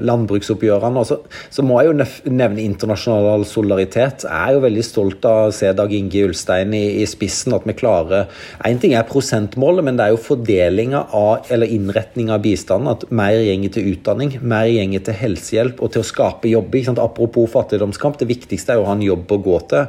landbruksoppgjørene. 0.00 1.04
Så, 1.06 1.20
så 1.50 1.64
må 1.66 1.80
jeg 1.80 1.90
jo 1.90 2.30
nevne 2.32 2.64
internasjonal 2.64 3.44
solidaritet. 3.48 4.24
Jeg 4.26 4.32
er 4.32 4.56
jo 4.56 4.64
veldig 4.64 4.84
stolt 4.86 5.24
av 5.28 5.48
å 5.48 5.54
se 5.54 5.72
Dag 5.76 5.92
Inge 5.94 6.24
Ulstein 6.28 6.74
i, 6.76 6.84
i 7.02 7.06
spissen, 7.08 7.54
at 7.56 7.66
vi 7.68 7.76
klarer 7.76 8.28
Én 8.66 8.80
ting 8.80 8.92
er 8.94 9.06
prosentmålet, 9.08 9.84
men 9.84 9.96
det 9.98 10.04
er 10.04 10.14
jo 10.14 10.20
fordelinga 10.22 11.06
av, 11.16 11.46
eller 11.52 11.70
innretninga 11.70 12.36
av 12.36 12.44
bistanden. 12.44 12.90
At 12.92 13.06
mer 13.14 13.38
gjenger 13.38 13.74
til 13.76 13.92
utdanning, 13.94 14.36
mer 14.42 14.68
gjenger 14.70 15.04
til 15.06 15.18
helsehjelp 15.20 15.80
og 15.82 15.94
til 15.94 16.04
å 16.04 16.08
skape 16.10 16.50
jobber. 16.50 16.90
Apropos 17.00 17.50
fattigdomskamp, 17.50 18.18
det 18.20 18.28
viktigste 18.30 18.74
er 18.74 18.80
jo 18.80 18.84
å 18.84 18.90
ha 18.90 18.96
en 18.96 19.04
jobb 19.04 19.32
å 19.34 19.40
gå 19.42 19.58
til 19.70 19.79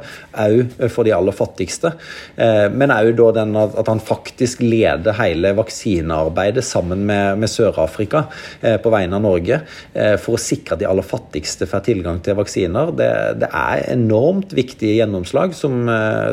òg 0.42 0.88
for 0.92 1.06
de 1.06 1.14
aller 1.14 1.34
fattigste. 1.36 1.92
Eh, 2.36 2.68
men 2.72 2.92
òg 2.94 3.20
at 3.22 3.90
han 3.90 4.02
faktisk 4.02 4.62
leder 4.64 5.16
hele 5.18 5.54
vaksinearbeidet 5.58 6.64
sammen 6.66 7.04
med, 7.08 7.42
med 7.42 7.50
Sør-Afrika 7.50 8.26
eh, 8.60 8.78
på 8.82 8.92
vegne 8.92 9.18
av 9.18 9.26
Norge 9.26 9.60
eh, 9.92 10.16
for 10.20 10.38
å 10.38 10.42
sikre 10.42 10.76
at 10.76 10.82
de 10.82 10.88
aller 10.88 11.06
fattigste 11.06 11.68
får 11.70 11.86
tilgang 11.88 12.22
til 12.24 12.38
vaksiner. 12.38 12.94
Det, 12.96 13.12
det 13.42 13.52
er 13.52 13.86
enormt 13.92 14.54
viktige 14.56 14.98
gjennomslag 15.00 15.54
som, 15.56 15.84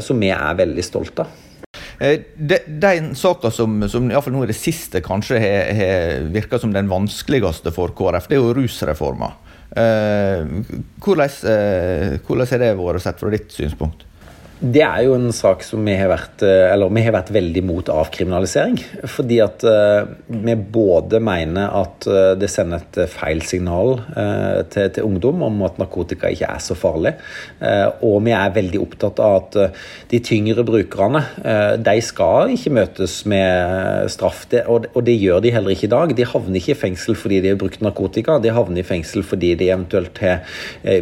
som 0.04 0.20
vi 0.22 0.32
er 0.34 0.58
veldig 0.60 0.86
stolte 0.86 1.26
av. 1.26 1.46
De 2.00 2.92
saka 3.20 3.52
som, 3.54 3.76
som 3.92 4.08
iallfall 4.10 4.34
nå 4.34 4.46
i 4.46 4.50
det 4.50 4.58
siste 4.58 5.02
kanskje 5.04 5.40
har 5.44 6.24
virka 6.32 6.58
som 6.62 6.72
den 6.74 6.90
vanskeligste 6.90 7.74
for 7.76 7.92
KrF, 7.96 8.30
det 8.30 8.38
er 8.38 8.42
jo 8.42 8.56
rusreforma. 8.56 9.34
Eh, 9.78 10.46
hvordan, 10.98 11.30
eh, 11.46 12.18
hvordan 12.26 12.48
har 12.50 12.64
det 12.64 12.72
vært 12.80 13.06
sett 13.06 13.20
fra 13.22 13.30
ditt 13.34 13.54
synspunkt? 13.54 14.09
Det 14.60 14.82
er 14.84 15.06
jo 15.06 15.14
en 15.16 15.30
sak 15.32 15.62
som 15.64 15.86
vi 15.88 15.94
har 15.96 16.10
vært 16.12 16.42
eh, 16.44 16.66
eller 16.74 16.92
vi 16.92 17.04
har 17.06 17.14
vært 17.16 17.30
veldig 17.32 17.62
mot 17.64 17.90
avkriminalisering. 17.94 18.76
Fordi 19.08 19.38
at 19.40 19.64
uh, 19.64 20.10
vi 20.28 20.56
både 20.60 21.22
mener 21.24 21.72
at 21.80 22.08
uh, 22.12 22.34
det 22.36 22.50
sender 22.52 22.84
et 22.84 23.00
feil 23.08 23.40
signal 23.48 24.02
til, 24.70 24.90
til, 24.92 25.06
ungdom 25.08 25.46
om 25.48 25.62
at 25.64 25.80
narkotika 25.80 26.28
ikke 26.34 26.50
er 26.52 26.60
så 26.64 26.76
farlig. 26.76 27.14
og 28.04 28.18
vi 28.26 28.34
er 28.36 28.52
veldig 28.54 28.80
opptatt 28.82 29.20
av 29.24 29.36
at 29.38 29.56
de 30.12 30.20
tyngre 30.24 30.64
brukerne 30.68 31.22
de 31.80 31.96
skal 32.04 32.52
ikke 32.54 32.74
møtes 32.76 33.16
med 33.30 34.10
straff. 34.12 34.44
Og, 34.68 35.00
det 35.06 35.16
gjør 35.16 35.42
de 35.44 35.54
heller 35.56 35.74
ikke 35.74 35.88
i 35.88 35.92
dag. 35.94 36.14
De 36.18 36.28
havner 36.28 36.60
ikke 36.60 36.76
i 36.76 36.80
fengsel 36.80 37.18
fordi 37.20 37.40
de 37.44 37.54
har 37.54 37.60
brukt 37.62 37.84
narkotika, 37.86 38.38
de 38.44 38.54
havner 38.56 38.84
i 38.84 38.88
fengsel 38.88 39.24
fordi 39.26 39.54
de 39.60 39.72
eventuelt 39.72 40.20
har 40.24 40.44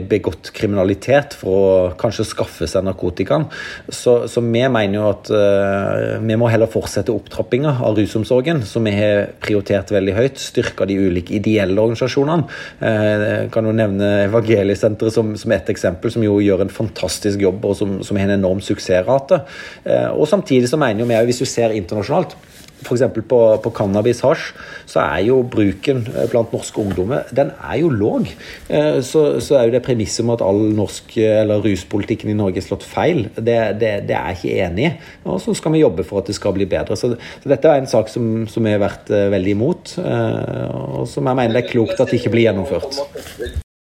begått 0.10 0.52
kriminalitet 0.58 1.36
for 1.38 1.58
å 1.58 1.96
kanskje 2.00 2.28
skaffe 2.32 2.70
seg 2.70 2.86
narkotikaen. 2.88 3.47
Så, 3.90 4.16
så, 4.32 4.44
vi 4.44 4.64
mener 4.68 4.98
jo 4.98 5.06
at 5.10 5.32
uh, 5.34 6.18
vi 6.24 6.38
må 6.40 6.50
heller 6.52 6.70
fortsette 6.72 7.14
opptrappinga 7.14 7.78
av 7.86 7.98
rusomsorgen, 7.98 8.64
som 8.68 8.88
vi 8.88 8.96
har 8.98 9.32
prioritert 9.44 9.94
veldig 9.96 10.18
høyt. 10.18 10.42
Styrka 10.42 10.88
de 10.90 11.00
ulike 11.08 11.38
ideelle 11.38 11.82
organisasjonene. 11.82 12.48
Uh, 12.82 13.48
kan 13.54 13.68
jo 13.68 13.76
nevne 13.76 14.12
Evangeliesenteret 14.28 15.16
som, 15.16 15.34
som 15.40 15.56
et 15.56 15.72
eksempel, 15.74 16.14
som 16.14 16.26
jo 16.26 16.40
gjør 16.44 16.66
en 16.66 16.74
fantastisk 16.74 17.42
jobb, 17.44 17.66
og 17.66 17.78
som, 17.80 17.98
som 18.06 18.20
har 18.20 18.30
en 18.30 18.38
enorm 18.40 18.64
suksessrate. 18.64 19.44
Uh, 19.88 20.12
og 20.14 20.28
samtidig 20.30 20.72
så 20.72 20.80
mener 20.82 21.04
jo 21.04 21.10
vi, 21.10 21.24
hvis 21.30 21.44
du 21.44 21.50
ser 21.50 21.76
internasjonalt 21.76 22.38
F.eks. 22.84 23.04
på, 23.30 23.40
på 23.64 23.72
cannabis 23.76 24.22
hasj, 24.26 24.52
så 24.90 25.02
er 25.04 25.26
jo 25.28 25.40
bruken 25.50 26.04
eh, 26.14 26.28
blant 26.32 26.54
norske 26.54 26.82
ungdommer 26.82 27.28
den 27.36 27.52
er 27.58 27.80
jo 27.82 27.90
låg. 27.92 28.30
Eh, 28.70 29.00
så, 29.06 29.40
så, 29.44 29.58
er 29.58 29.68
jo 29.68 29.76
det 29.76 29.84
premisset 29.86 30.24
om 30.26 30.34
at 30.36 30.44
all 30.46 30.62
norsk, 30.78 31.18
eller 31.18 31.64
ruspolitikken 31.66 32.32
i 32.32 32.38
Norge 32.38 32.62
er 32.62 32.68
slått 32.68 32.86
feil, 32.88 33.26
det, 33.36 33.60
det, 33.82 33.94
det 34.10 34.18
er 34.18 34.34
jeg 34.34 34.40
ikke 34.40 34.66
enig 34.68 34.88
i. 34.88 34.94
Og 35.28 35.42
så 35.44 35.56
skal 35.58 35.76
vi 35.76 35.84
jobbe 35.84 36.06
for 36.08 36.22
at 36.22 36.32
det 36.32 36.38
skal 36.38 36.56
bli 36.58 36.70
bedre. 36.70 36.98
Så, 37.00 37.14
så 37.16 37.54
dette 37.54 37.72
er 37.72 37.82
en 37.82 37.90
sak 37.90 38.12
som, 38.14 38.48
som 38.52 38.68
jeg 38.68 38.78
har 38.78 38.86
vært 38.86 39.14
eh, 39.14 39.30
veldig 39.34 39.56
imot, 39.58 39.96
og 39.98 41.06
som 41.10 41.28
jeg 41.28 41.38
mener 41.38 41.56
det 41.56 41.64
er 41.64 41.72
klokt 41.72 42.00
at 42.00 42.12
det 42.12 42.20
ikke 42.20 42.34
blir 42.36 42.48
gjennomført. 42.48 43.00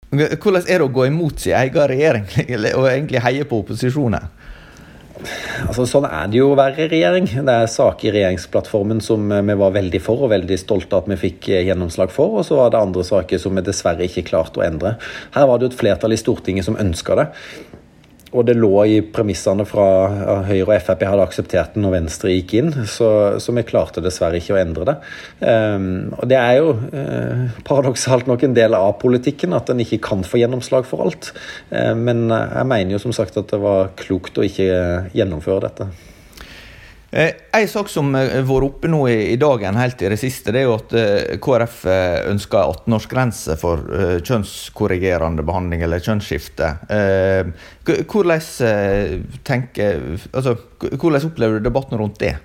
Hvordan 0.08 0.64
er 0.64 0.80
det 0.80 0.86
å 0.86 0.94
gå 0.94 1.08
imot 1.10 1.42
sin 1.44 1.58
egen 1.58 1.90
regjering 1.92 2.28
og 2.80 2.86
egentlig 2.88 3.24
heie 3.26 3.48
på 3.48 3.60
opposisjonen? 3.64 4.30
Altså, 5.68 5.86
sånn 5.90 6.06
er 6.08 6.30
det 6.30 6.40
jo 6.40 6.52
å 6.52 6.58
være 6.58 6.88
regjering. 6.92 7.28
Det 7.48 7.54
er 7.54 7.72
saker 7.72 8.10
i 8.10 8.14
regjeringsplattformen 8.20 9.02
som 9.04 9.26
vi 9.32 9.56
var 9.60 9.74
veldig 9.76 10.02
for 10.04 10.26
og 10.28 10.32
veldig 10.34 10.58
stolte 10.62 10.98
av 10.98 11.06
at 11.06 11.12
vi 11.14 11.20
fikk 11.28 11.50
eh, 11.52 11.66
gjennomslag 11.68 12.14
for, 12.14 12.40
og 12.40 12.48
så 12.48 12.60
var 12.60 12.74
det 12.74 12.82
andre 12.82 13.06
saker 13.08 13.42
som 13.42 13.58
vi 13.58 13.66
dessverre 13.66 14.06
ikke 14.06 14.28
klarte 14.30 14.62
å 14.62 14.66
endre. 14.68 14.96
Her 15.36 15.50
var 15.50 15.58
det 15.58 15.68
jo 15.68 15.74
et 15.74 15.80
flertall 15.80 16.16
i 16.16 16.22
Stortinget 16.22 16.68
som 16.68 16.78
ønska 16.80 17.18
det. 17.20 17.28
Og 18.36 18.44
det 18.48 18.58
lå 18.58 18.72
i 18.90 18.98
premissene 19.02 19.64
fra 19.68 19.86
Høyre 20.48 20.66
og 20.66 20.84
Frp 20.84 21.06
hadde 21.08 21.28
akseptert 21.28 21.76
den 21.76 21.86
når 21.86 21.96
Venstre 21.96 22.34
gikk 22.34 22.56
inn, 22.60 22.74
så, 22.90 23.10
så 23.40 23.56
vi 23.56 23.64
klarte 23.68 24.04
dessverre 24.04 24.42
ikke 24.42 24.56
å 24.56 24.60
endre 24.60 24.88
det. 24.90 24.98
Um, 25.40 25.88
og 26.18 26.28
Det 26.32 26.40
er 26.40 26.58
jo 26.60 26.74
uh, 26.76 27.62
paradoksalt 27.68 28.28
nok 28.28 28.44
en 28.44 28.58
del 28.58 28.76
av 28.78 28.98
politikken 29.02 29.56
at 29.58 29.72
en 29.72 29.84
ikke 29.84 30.02
kan 30.10 30.26
få 30.28 30.42
gjennomslag 30.42 30.88
for 30.90 31.08
alt. 31.08 31.32
Uh, 31.72 31.96
men 31.96 32.28
jeg 32.28 32.68
mener 32.68 32.98
jo 32.98 33.04
som 33.08 33.16
sagt 33.16 33.40
at 33.40 33.50
det 33.54 33.62
var 33.64 33.94
klokt 34.00 34.38
å 34.38 34.46
ikke 34.48 34.68
gjennomføre 35.16 35.68
dette. 35.70 35.92
Eh, 37.12 37.32
en 37.52 37.68
sak 37.72 37.88
som 37.88 38.10
har 38.18 38.44
vært 38.44 38.66
oppe 38.68 38.90
nå 38.92 39.00
i, 39.08 39.38
dagen 39.40 39.78
helt 39.80 40.02
i 40.04 40.10
det 40.12 40.18
siste, 40.20 40.52
det 40.52 40.60
er 40.60 40.68
jo 40.68 40.76
at 40.76 40.96
eh, 40.98 41.38
KrF 41.40 41.78
eh, 41.88 42.18
ønsker 42.34 42.74
18-årsgrense 42.74 43.56
for 43.62 43.86
kjønnskorrigerende 44.28 45.46
behandling 45.48 45.86
eller 45.88 46.04
kjønnsskifte. 46.04 46.74
Hvordan, 47.88 48.36
altså, 50.36 50.58
hvordan 51.00 51.30
opplever 51.32 51.58
du 51.58 51.70
debatten 51.70 52.02
rundt 52.02 52.20
det? 52.20 52.36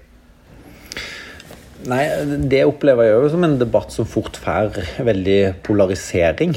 Nei, 1.91 2.05
Det 2.47 2.63
opplever 2.63 3.09
jeg 3.09 3.17
jo 3.17 3.31
som 3.33 3.43
en 3.43 3.59
debatt 3.59 3.91
som 3.91 4.07
fort 4.07 4.37
får 4.39 4.77
veldig 5.03 5.41
polarisering. 5.67 6.55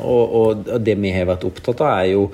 og, 0.00 0.22
og 0.40 0.70
det 0.80 0.96
vi 0.96 1.12
har 1.12 1.28
vært 1.28 1.44
opptatt 1.44 1.84
av, 1.84 1.98
er 1.98 2.14
jo 2.14 2.30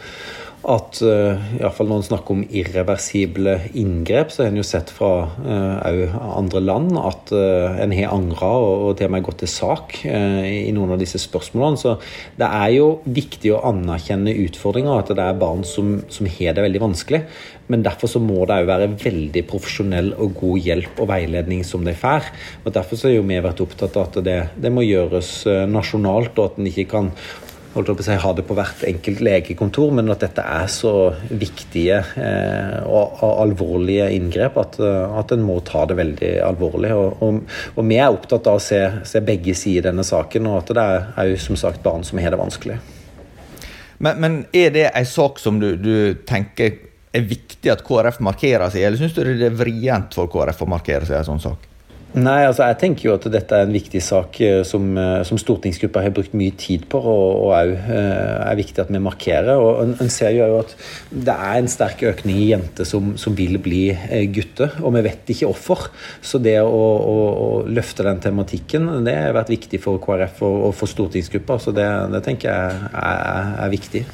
at 0.68 0.98
uh, 1.00 1.40
iallfall 1.56 1.88
når 1.88 2.02
en 2.02 2.06
snakker 2.10 2.34
om 2.34 2.42
irreversible 2.44 3.54
inngrep, 3.78 4.32
så 4.32 4.44
har 4.44 4.50
en 4.50 4.60
jo 4.60 4.64
sett 4.66 4.90
fra 4.92 5.10
uh, 5.40 6.16
andre 6.36 6.60
land 6.60 6.98
at 7.00 7.32
uh, 7.32 7.78
en 7.80 7.94
har 7.96 8.12
angra 8.12 8.50
og, 8.60 8.84
og, 8.90 8.92
til 8.98 9.08
og 9.08 9.14
med 9.14 9.24
gått 9.24 9.40
til 9.40 9.52
sak 9.52 9.96
uh, 10.04 10.44
i 10.44 10.68
noen 10.76 10.92
av 10.92 11.00
disse 11.00 11.20
spørsmålene. 11.22 11.80
Så 11.80 11.96
det 12.36 12.50
er 12.60 12.74
jo 12.76 12.90
viktig 13.08 13.54
å 13.56 13.62
anerkjenne 13.72 14.36
utfordringer, 14.44 15.00
at 15.00 15.14
det 15.16 15.24
er 15.24 15.40
barn 15.40 15.64
som, 15.64 15.98
som 16.12 16.28
har 16.28 16.56
det 16.56 16.68
veldig 16.68 16.84
vanskelig. 16.84 17.24
Men 17.72 17.86
derfor 17.86 18.10
så 18.10 18.20
må 18.20 18.44
det 18.44 18.60
òg 18.60 18.68
være 18.68 18.92
veldig 19.00 19.46
profesjonell 19.48 20.12
og 20.20 20.34
god 20.42 20.64
hjelp 20.66 21.00
og 21.00 21.08
veiledning 21.08 21.62
som 21.64 21.86
de 21.86 21.94
får. 21.96 22.26
Og 22.66 22.74
Derfor 22.74 22.98
så 22.98 23.08
har 23.08 23.20
jo 23.20 23.28
vi 23.30 23.38
vært 23.40 23.62
opptatt 23.62 23.96
av 23.96 24.10
at 24.10 24.24
det, 24.26 24.40
det 24.60 24.72
må 24.74 24.82
gjøres 24.84 25.46
nasjonalt, 25.70 26.34
og 26.36 26.50
at 26.50 26.58
en 26.58 26.68
ikke 26.68 26.90
kan 26.90 27.14
holdt 27.74 27.92
på 27.92 28.02
å 28.02 28.06
si, 28.06 28.16
ha 28.18 28.32
det 28.34 28.44
på 28.48 28.56
hvert 28.58 28.82
enkelt 28.88 29.20
legekontor, 29.22 29.92
men 29.94 30.10
at 30.10 30.24
dette 30.24 30.42
er 30.42 30.66
så 30.72 30.94
viktige 31.28 32.00
eh, 32.18 32.78
og, 32.82 33.20
og, 33.20 33.34
alvorlige 33.44 34.08
inngrep 34.16 34.58
at, 34.60 34.78
eh, 34.82 35.18
at 35.20 35.34
en 35.34 35.44
må 35.46 35.60
ta 35.66 35.84
det 35.86 35.98
veldig 36.00 36.32
alvorlig. 36.48 36.92
Og, 36.96 37.22
og, 37.22 37.40
og 37.76 37.86
vi 37.86 38.00
er 38.00 38.10
opptatt 38.10 38.50
av 38.50 38.58
å 38.58 38.64
se, 38.64 38.80
se 39.06 39.22
begge 39.24 39.54
sider 39.54 39.70
i 39.80 39.86
denne 39.90 40.06
saken, 40.06 40.48
og 40.50 40.62
at 40.64 40.74
det 40.76 40.86
er 40.90 41.30
jo 41.30 41.38
som 41.40 41.58
sagt 41.60 41.84
barn 41.84 42.02
som 42.06 42.18
har 42.22 42.34
det 42.34 42.40
vanskelig. 42.40 42.80
Men, 44.00 44.20
men 44.20 44.38
er 44.56 44.72
det 44.74 44.86
en 44.90 45.06
sak 45.06 45.38
som 45.38 45.60
du, 45.60 45.74
du, 45.76 45.94
tenker 46.26 46.78
er 47.10 47.26
viktig 47.26 47.70
at 47.72 47.82
KrF 47.86 48.20
markerer 48.24 48.70
seg, 48.70 48.86
eller 48.86 49.00
syns 49.00 49.14
du 49.16 49.24
det 49.26 49.48
er 49.50 49.56
vrient 49.58 50.14
for 50.14 50.30
KrF 50.30 50.62
å 50.64 50.70
markere 50.70 51.06
seg 51.06 51.18
i 51.18 51.20
en 51.20 51.28
sånn 51.32 51.42
sak? 51.50 51.66
Nei, 52.10 52.40
altså 52.42 52.64
jeg 52.66 52.78
tenker 52.80 53.04
jo 53.06 53.12
at 53.14 53.26
dette 53.30 53.54
er 53.54 53.68
en 53.68 53.74
viktig 53.74 54.00
sak 54.02 54.40
eh, 54.42 54.64
som, 54.66 54.86
eh, 54.98 55.20
som 55.26 55.38
stortingsgruppa 55.38 56.02
har 56.02 56.14
brukt 56.14 56.32
mye 56.34 56.56
tid 56.58 56.88
på, 56.90 56.98
og 56.98 57.52
òg 57.52 57.70
eh, 57.70 58.48
er 58.48 58.56
viktig 58.58 58.82
at 58.82 58.90
vi 58.90 58.98
markerer. 59.02 59.54
og 59.54 59.94
En, 59.94 60.10
ser 60.10 60.34
jo 60.34 60.48
at 60.58 60.74
det 61.10 61.36
er 61.36 61.60
en 61.60 61.70
sterk 61.70 62.02
økning 62.10 62.40
i 62.42 62.48
jenter 62.50 62.88
som, 62.88 63.12
som 63.20 63.36
vil 63.38 63.60
bli 63.62 63.84
gutter, 64.34 64.74
og 64.82 64.96
vi 64.96 65.04
vet 65.06 65.30
ikke 65.30 65.52
hvorfor. 65.52 65.86
Så 66.18 66.42
det 66.42 66.56
å, 66.64 66.66
å, 66.66 67.14
å, 67.30 67.48
løfte 67.70 68.02
den 68.08 68.18
tematikken, 68.24 68.90
det 69.06 69.14
har 69.14 69.36
vært 69.36 69.54
viktig 69.54 69.78
for 69.84 70.02
KrF 70.02 70.42
og, 70.48 70.58
og 70.66 70.74
for 70.80 70.90
stortingsgruppa. 70.90 71.60
Så 71.62 71.76
det, 71.76 71.86
det 72.10 72.24
tenker 72.26 72.50
jeg 72.50 72.90
er, 72.90 73.54
er 73.54 73.72
viktig. 73.76 74.04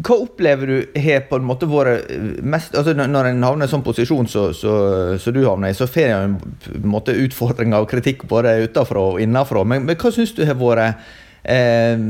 Hva 0.00 0.16
opplever 0.24 0.70
du 0.70 1.00
har 1.04 1.26
på 1.28 1.36
en 1.36 1.44
måte 1.44 1.66
vært 1.68 2.08
mest 2.40 2.72
altså 2.78 2.94
Når 2.96 3.26
en 3.28 3.44
havner 3.44 3.68
i 3.68 3.70
sånn 3.70 3.84
posisjon 3.84 4.28
som 4.30 5.34
du 5.34 5.42
havner 5.44 5.72
i, 5.72 5.76
så 5.76 5.88
får 5.90 6.14
en 6.14 6.38
en 6.70 6.88
måte 6.88 7.14
utfordringer 7.16 7.82
og 7.82 7.90
kritikk 7.90 8.24
både 8.30 8.54
utenfra 8.66 9.02
og 9.12 9.20
innenfra. 9.22 9.64
Men, 9.68 9.86
men 9.88 9.98
hva 9.98 10.12
syns 10.14 10.34
du 10.36 10.44
har 10.48 10.58
vært 10.60 11.02
eh, 11.42 12.06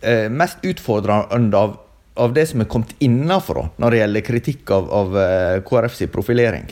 eh, 0.00 0.26
mest 0.32 0.64
utfordrende 0.66 1.58
av, 1.58 1.76
av, 2.20 2.34
det 2.36 2.48
som 2.50 2.64
er 2.64 2.70
kommet 2.70 2.94
innenfra 3.04 3.68
når 3.78 3.94
det 3.94 4.02
gjelder 4.02 4.28
kritikk 4.28 4.74
av, 4.74 4.90
av 5.02 5.18
eh, 5.20 5.62
KrFs 5.66 6.04
profilering? 6.12 6.68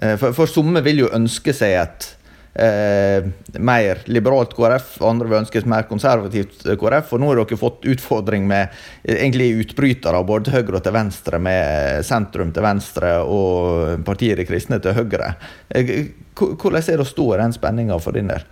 Eh, 0.00 0.16
for, 0.20 0.36
for 0.36 0.50
somme 0.50 0.82
vil 0.84 1.04
jo 1.04 1.14
ønske 1.14 1.54
seg 1.56 1.78
et 1.84 2.10
eh, 2.54 3.26
mer 3.58 4.02
liberalt 4.06 4.54
KrF, 4.56 4.96
andre 5.04 5.30
vil 5.30 5.40
ønske 5.42 5.60
et 5.60 5.70
mer 5.70 5.86
konservativt 5.90 6.66
KrF. 6.80 7.14
Og 7.14 7.22
nå 7.22 7.30
har 7.30 7.42
dere 7.42 7.60
fått 7.60 7.88
utfordring 7.94 8.46
med 8.50 8.74
egentlig 9.04 9.50
utbrytere 9.64 10.22
både 10.26 10.48
til 10.48 10.58
høyre 10.58 10.78
og 10.78 10.84
til 10.86 10.96
venstre, 10.96 11.40
med 11.42 12.04
sentrum 12.06 12.52
til 12.54 12.66
venstre 12.66 13.16
og 13.22 14.04
partiet 14.06 14.40
De 14.40 14.46
kristne 14.48 14.80
til 14.82 14.96
høyre. 14.96 15.34
Eh, 15.70 15.96
hvordan 16.34 16.80
er 16.80 16.96
det 16.98 17.04
å 17.04 17.08
stå 17.08 17.32
i 17.34 17.42
den 17.42 17.54
spenninga 17.56 17.98
for 18.02 18.16
din 18.16 18.32
del? 18.32 18.46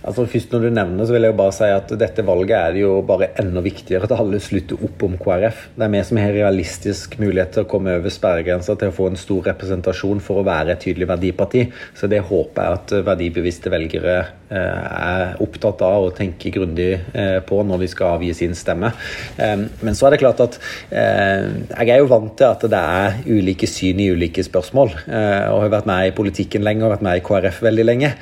Altså 0.00 0.24
først 0.30 0.54
når 0.54 0.62
du 0.64 0.70
nevner, 0.72 1.04
så 1.04 1.12
vil 1.12 1.26
jeg 1.26 1.34
jo 1.34 1.38
bare 1.40 1.52
si 1.52 1.66
at 1.68 1.90
Dette 2.00 2.24
valget 2.24 2.56
er 2.56 2.78
jo 2.80 2.92
bare 3.06 3.30
enda 3.40 3.60
viktigere 3.64 4.08
at 4.08 4.14
alle 4.16 4.40
slutter 4.40 4.80
opp 4.86 5.02
om 5.04 5.16
KrF. 5.20 5.66
Det 5.76 5.84
er 5.84 5.92
vi 5.92 6.02
som 6.08 6.20
har 6.20 6.32
realistisk 6.32 7.18
mulighet 7.20 7.52
til 7.56 7.66
å 7.66 7.68
komme 7.68 7.98
over 7.98 8.12
sperregrensa 8.12 8.76
til 8.80 8.88
å 8.88 8.96
få 8.96 9.10
en 9.10 9.20
stor 9.20 9.50
representasjon 9.50 10.22
for 10.24 10.40
å 10.40 10.46
være 10.46 10.74
et 10.74 10.84
tydelig 10.86 11.10
verdiparti. 11.10 11.66
Så 11.98 12.08
det 12.08 12.22
håper 12.30 12.64
jeg 12.64 12.78
at 12.78 12.94
verdibevisste 13.10 13.72
velgere 13.72 14.14
eh, 14.48 14.56
er 14.56 15.42
opptatt 15.44 15.84
av 15.84 16.08
og 16.08 16.16
tenker 16.16 16.54
grundig 16.56 16.88
eh, 16.96 17.38
på 17.44 17.60
når 17.66 17.84
de 17.84 17.90
skal 17.92 18.16
avgi 18.16 18.32
sin 18.40 18.56
stemme. 18.56 18.94
Eh, 19.36 19.66
men 19.84 19.98
så 19.98 20.08
er 20.08 20.16
det 20.16 20.22
klart 20.24 20.40
at 20.40 20.56
jeg 20.90 21.92
er 21.92 22.00
jo 22.00 22.08
vant 22.10 22.32
til 22.38 22.48
at 22.48 22.64
det 22.70 22.80
er 22.80 23.20
ulike 23.28 23.68
syn 23.68 24.00
i 24.00 24.08
ulike 24.14 24.42
spørsmål. 24.44 24.92
Og 25.10 25.60
har 25.64 25.72
vært 25.72 25.88
med 25.88 26.08
i 26.08 26.14
politikken 26.16 26.64
lenge 26.64 26.86
og 26.86 26.94
vært 26.94 27.04
med 27.04 27.20
i 27.20 27.24
KrF 27.24 27.60
veldig 27.64 27.86
lenge. 27.86 28.12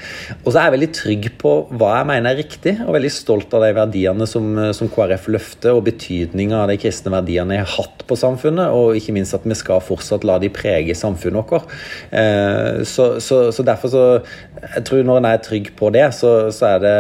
Og 0.42 0.50
så 0.50 0.58
er 0.58 0.68
jeg 0.68 0.76
veldig 0.76 0.90
trygg 0.98 1.28
på 1.40 1.52
hva 1.68 1.90
jeg 1.98 2.09
mener 2.09 2.33
er 2.33 2.40
riktig, 2.40 2.74
og 2.85 2.94
veldig 2.96 3.11
stolt 3.12 3.52
av 3.57 3.64
de 3.66 3.72
verdiene 3.76 4.26
som, 4.28 4.46
som 4.76 4.88
KrF 4.92 5.28
løfter, 5.35 5.76
og 5.76 5.85
betydninga 5.88 6.62
av 6.62 6.72
de 6.72 6.78
kristne 6.81 7.12
verdiene 7.12 7.59
jeg 7.59 7.66
har 7.66 7.74
hatt 7.74 8.04
på 8.09 8.16
samfunnet, 8.16 8.72
og 8.72 8.96
ikke 8.96 9.14
minst 9.16 9.37
at 9.37 9.44
vi 9.44 9.57
skal 9.59 9.83
fortsatt 9.85 10.24
la 10.28 10.38
de 10.40 10.50
prege 10.52 10.96
samfunnet 10.96 11.52
vårt. 11.52 11.68
Eh, 12.11 12.81
så, 12.88 13.11
så, 13.20 13.40
så, 13.52 13.64
derfor 13.66 13.92
så 13.92 14.04
jeg 14.59 14.85
tror 14.88 15.04
Når 15.07 15.20
en 15.20 15.26
er 15.28 15.42
trygg 15.42 15.68
på 15.78 15.90
det, 15.94 16.07
så, 16.16 16.33
så 16.54 16.72
er 16.72 16.81
det 16.83 16.94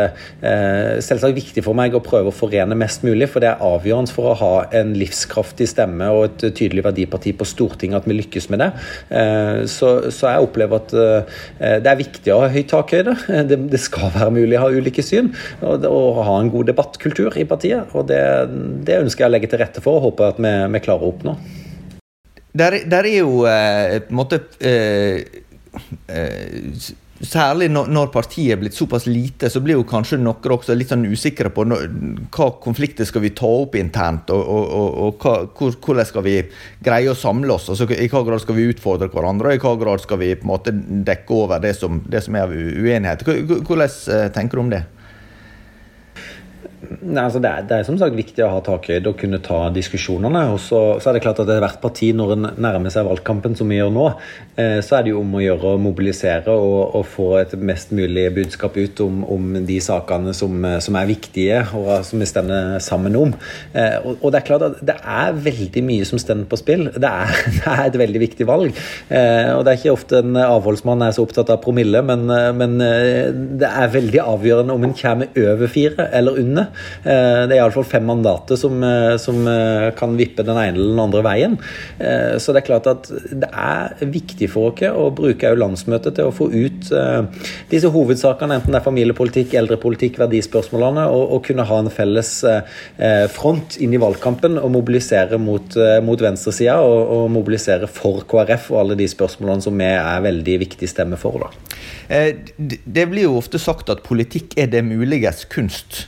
eh, 0.46 0.98
selvsagt 1.02 1.36
viktig 1.36 1.64
for 1.66 1.74
meg 1.78 1.96
å 1.96 2.02
prøve 2.04 2.30
å 2.30 2.34
forene 2.34 2.76
mest 2.78 3.02
mulig, 3.06 3.26
for 3.32 3.42
det 3.42 3.50
er 3.50 3.64
avgjørende 3.64 4.14
for 4.14 4.30
å 4.30 4.36
ha 4.38 4.52
en 4.78 4.92
livskraftig 4.98 5.66
stemme 5.70 6.10
og 6.14 6.28
et 6.28 6.46
tydelig 6.58 6.84
verdiparti 6.86 7.32
på 7.34 7.48
Stortinget 7.48 8.02
at 8.02 8.08
vi 8.08 8.18
lykkes 8.20 8.48
med 8.52 8.62
det. 8.62 8.70
Eh, 9.10 9.64
så, 9.70 9.94
så 10.14 10.34
jeg 10.34 10.46
opplever 10.46 10.84
at 10.84 10.94
eh, 10.94 11.78
det 11.82 11.92
er 11.92 12.00
viktig 12.04 12.34
å 12.34 12.42
ha 12.44 12.52
høy 12.52 12.62
takhøyde. 12.68 13.16
Det, 13.48 13.56
det 13.70 13.78
skal 13.80 14.10
være 14.12 14.32
mulig 14.34 14.57
ha 14.62 14.68
ulike 14.72 15.04
syn, 15.04 15.32
og, 15.62 15.86
og 15.88 16.20
ha 16.26 16.36
en 16.42 16.52
god 16.52 16.70
debattkultur 16.72 17.38
i 17.38 17.46
partiet. 17.48 17.94
og 17.94 18.08
Det, 18.10 18.20
det 18.88 19.00
ønsker 19.04 19.24
jeg 19.24 19.32
å 19.32 19.36
legge 19.36 19.50
til 19.52 19.62
rette 19.62 19.84
for, 19.84 19.98
og 19.98 20.10
håper 20.10 20.34
at 20.34 20.42
vi, 20.42 20.54
vi 20.74 20.84
klarer 20.84 21.06
å 21.06 21.12
oppnå. 21.14 21.36
Der, 22.58 22.80
der 22.88 23.06
er 23.06 23.18
jo 23.20 23.44
eh, 23.46 23.98
på 24.02 24.14
en 24.14 24.18
måte 24.18 24.40
eh, 24.64 25.20
eh, 26.08 26.88
Særlig 27.18 27.66
når, 27.72 28.10
partiet 28.14 28.54
er 28.54 28.60
blitt 28.60 28.76
såpass 28.76 29.08
lite, 29.10 29.48
så 29.50 29.58
blir 29.62 29.74
jo 29.74 29.86
kanskje 29.88 30.20
noen 30.20 30.52
også 30.54 30.76
litt 30.76 30.92
sånn 30.92 31.06
usikre 31.10 31.50
på 31.50 31.64
hva 31.66 32.46
konflikter 32.62 33.08
skal 33.08 33.24
vi 33.24 33.32
ta 33.34 33.48
opp 33.64 33.74
internt, 33.78 34.30
og, 34.30 34.44
og, 34.44 34.68
og, 34.78 34.98
og 35.02 35.24
hva, 35.24 35.32
hvor, 35.58 35.74
hvordan 35.82 36.06
skal 36.06 36.24
vi 36.28 36.36
greie 36.84 37.10
å 37.10 37.18
samle 37.18 37.56
oss. 37.56 37.66
Altså, 37.72 37.88
I 37.90 38.06
hva 38.12 38.22
grad 38.28 38.44
skal 38.44 38.58
vi 38.60 38.68
utfordre 38.70 39.10
hverandre, 39.10 39.50
og 39.50 39.58
i 39.58 39.64
hva 39.64 39.74
grad 39.80 40.04
skal 40.04 40.22
vi 40.22 40.30
på 40.38 40.46
en 40.46 40.52
måte 40.52 40.74
dekke 41.08 41.40
over 41.40 41.64
det 41.64 41.74
som, 41.80 41.98
det 42.06 42.22
som 42.22 42.38
er 42.38 42.54
uenighet. 42.54 43.26
Hvordan 43.26 43.88
eh, 43.88 44.30
tenker 44.36 44.60
du 44.60 44.64
om 44.68 44.72
det? 44.76 44.84
Nei, 46.88 47.22
altså 47.22 47.40
det, 47.42 47.50
er, 47.50 47.64
det, 47.68 47.76
er, 47.76 47.86
som 47.86 47.98
sagt 48.00 48.16
viktig 48.16 48.42
å 48.44 48.50
ha 48.54 48.60
takhøyde 48.64 49.10
og 49.10 49.18
kunne 49.20 49.40
ta 49.44 49.58
diskusjonene. 49.74 50.44
og 50.54 50.60
så, 50.62 50.80
så, 50.96 51.10
er 51.10 51.18
det 51.18 51.22
klart 51.24 51.40
at 51.42 51.50
er 51.52 51.60
hvert 51.60 51.80
parti, 51.82 52.10
når 52.16 52.34
en 52.34 52.48
nærmer 52.56 52.92
seg 52.92 53.06
valgkampen, 53.08 53.56
som 53.58 53.68
vi 53.68 53.76
gjør 53.76 53.92
nå, 53.92 54.06
eh, 54.56 54.78
så 54.84 54.98
er 54.98 55.04
det 55.04 55.12
jo 55.12 55.20
om 55.20 55.36
å 55.36 55.42
gjøre 55.42 55.74
å 55.74 55.80
mobilisere 55.82 56.54
og, 56.54 56.96
og 56.96 57.04
få 57.12 57.28
et 57.42 57.52
mest 57.60 57.92
mulig 57.96 58.24
budskap 58.36 58.78
ut 58.78 59.02
om, 59.04 59.20
om 59.28 59.58
de 59.68 59.78
sakene 59.84 60.32
som, 60.36 60.64
som, 60.84 60.98
er 60.98 61.10
viktige, 61.10 61.60
og 61.76 61.90
som 62.08 62.24
vi 62.24 62.30
stender 62.30 62.78
sammen 62.84 63.18
om. 63.20 63.34
Eh, 63.72 63.98
og, 64.00 64.22
og, 64.22 64.32
det 64.32 64.40
er 64.40 64.48
klart 64.48 64.66
at 64.70 64.80
det 64.88 64.96
er 64.98 65.38
veldig 65.48 65.84
mye 65.90 66.08
som 66.08 66.22
stender 66.22 66.48
på 66.48 66.60
spill. 66.60 66.88
Det 66.96 67.12
er, 67.12 67.36
det 67.58 67.74
er 67.74 67.84
et 67.84 68.00
veldig 68.00 68.24
viktig 68.24 68.48
valg. 68.48 68.72
Eh, 69.12 69.52
og 69.52 69.66
det 69.66 69.74
er 69.74 69.82
ikke 69.82 69.96
ofte 69.98 70.22
en 70.24 70.40
avholdsmann 70.40 71.04
er 71.04 71.14
så 71.16 71.26
opptatt 71.28 71.52
av 71.52 71.60
promille, 71.64 72.02
men, 72.06 72.24
eh, 72.32 72.50
men 72.56 72.80
eh, 72.84 73.28
det 73.60 73.68
er 73.68 73.94
veldig 73.94 74.24
avgjørende 74.24 74.78
om 74.78 74.88
en 74.88 74.96
kommer 74.96 75.44
over 75.44 75.70
fire 75.70 76.08
eller 76.16 76.40
under. 76.40 76.72
Eh, 77.04 77.44
det 77.48 77.56
er 77.56 77.60
iallfall 77.60 77.86
fem 77.88 78.06
mandater 78.08 78.58
som, 78.58 78.82
eh, 78.84 79.16
som, 79.16 79.46
eh, 79.46 79.90
kan 79.98 80.16
vippe 80.16 80.44
den 80.44 80.56
ene 80.56 80.74
eller 80.74 80.94
den 80.94 81.00
andre 81.00 81.22
veien. 81.22 81.58
Så 82.38 82.52
det 82.52 82.62
er 82.62 82.66
klart 82.66 82.86
at 82.86 83.08
det 83.08 83.48
er 83.52 83.94
viktig 84.00 84.48
for 84.50 84.70
oss 84.70 84.80
å 84.82 85.08
bruke 85.14 85.50
landsmøtet 85.56 86.14
til 86.14 86.28
å 86.28 86.34
få 86.34 86.48
ut 86.52 86.90
disse 87.70 87.88
hovedsakene, 87.90 88.58
enten 88.58 88.72
det 88.72 88.80
er 88.80 88.84
familiepolitikk, 88.84 89.54
eldrepolitikk, 89.58 90.18
verdispørsmålene, 90.18 91.06
og, 91.08 91.32
og 91.32 91.44
kunne 91.44 91.66
ha 91.66 91.78
en 91.78 91.90
felles 91.90 92.44
front 93.34 93.78
inn 93.80 93.94
i 93.94 94.00
valgkampen 94.00 94.58
og 94.58 94.70
mobilisere 94.70 95.38
mot, 95.38 95.76
mot 96.04 96.18
venstresida 96.18 96.78
og, 96.80 97.00
og, 97.16 97.30
mobilisere 97.30 97.88
for 97.90 98.22
KrF 98.28 98.70
og 98.72 98.80
alle 98.82 98.98
de 98.98 99.08
spørsmålene 99.10 99.64
som 99.64 99.78
vi 99.78 99.90
er 99.90 100.24
veldig 100.24 100.58
viktig 100.64 100.88
stemme 100.88 101.18
for. 101.20 101.46
da. 101.46 101.50
Det 102.08 103.06
blir 103.10 103.26
jo 103.26 103.36
ofte 103.38 103.60
sagt 103.60 103.90
at 103.92 104.04
politikk 104.06 104.56
er 104.60 104.70
det 104.72 104.84
muliges 104.86 105.44
kunst. 105.50 106.06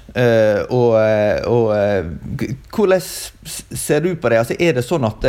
Uh, 0.61 0.77
og, 0.77 0.93
eh, 1.01 1.41
og, 1.49 1.71
uh, 1.73 2.55
hvordan 2.75 3.01
ser 3.01 4.05
du 4.05 4.15
på 4.17 4.29
det? 4.29 4.41
Altså, 4.43 4.57
er 4.59 4.77
det 4.77 4.85
sånn 4.87 5.07
at 5.09 5.27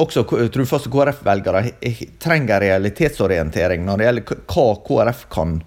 også 0.00 0.24
trufaste 0.52 0.90
KrF-velgere 0.92 1.64
trenger 2.22 2.62
realitetsorientering 2.64 3.84
når 3.84 4.00
det 4.00 4.06
gjelder 4.06 4.44
hva 4.54 4.66
KrF 4.86 5.26
kan, 5.32 5.58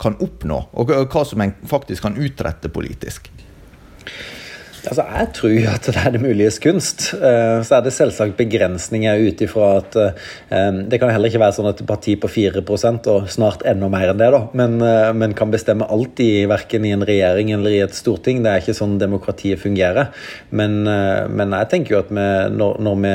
kan 0.00 0.16
oppnå, 0.24 0.62
og 0.72 0.92
hva 1.12 1.24
som 1.28 1.44
en 1.44 1.52
faktisk 1.68 2.06
kan 2.06 2.16
utrette 2.16 2.72
politisk? 2.72 3.28
Altså, 4.82 5.04
Jeg 5.06 5.28
tror 5.36 5.52
jo 5.54 5.66
at 5.70 5.86
det 5.86 6.00
er 6.00 6.10
det 6.10 6.20
muliges 6.22 6.58
kunst. 6.62 7.12
Eh, 7.14 7.60
så 7.62 7.76
er 7.76 7.84
det 7.84 7.92
selvsagt 7.94 8.34
begrensninger 8.38 9.20
ut 9.28 9.42
ifra 9.44 9.68
at 9.78 9.96
eh, 10.00 10.78
Det 10.90 10.98
kan 10.98 11.12
heller 11.12 11.30
ikke 11.30 11.42
være 11.42 11.54
sånn 11.58 11.68
at 11.70 11.82
et 11.82 11.86
parti 11.86 12.16
på 12.18 12.30
4% 12.30 13.06
og 13.12 13.28
snart 13.30 13.62
enda 13.68 13.86
mer 13.92 14.10
enn 14.10 14.18
det, 14.18 14.30
da, 14.34 14.40
men, 14.58 14.80
eh, 14.82 15.12
men 15.14 15.36
kan 15.38 15.52
bestemme 15.54 15.86
alt 15.86 16.18
i 16.22 16.44
verken 16.50 16.86
i 16.88 16.94
en 16.96 17.06
regjering 17.06 17.52
eller 17.54 17.76
i 17.76 17.82
et 17.84 17.94
storting. 17.94 18.42
Det 18.42 18.50
er 18.50 18.64
ikke 18.64 18.74
sånn 18.74 18.98
demokratiet 18.98 19.62
fungerer. 19.62 20.10
Men, 20.50 20.82
men 20.82 21.54
jeg 21.54 21.70
tenker 21.70 21.94
jo 21.94 22.00
at 22.02 22.10
vi, 22.10 22.26
når, 22.56 22.80
når, 22.82 22.98
vi 23.02 23.14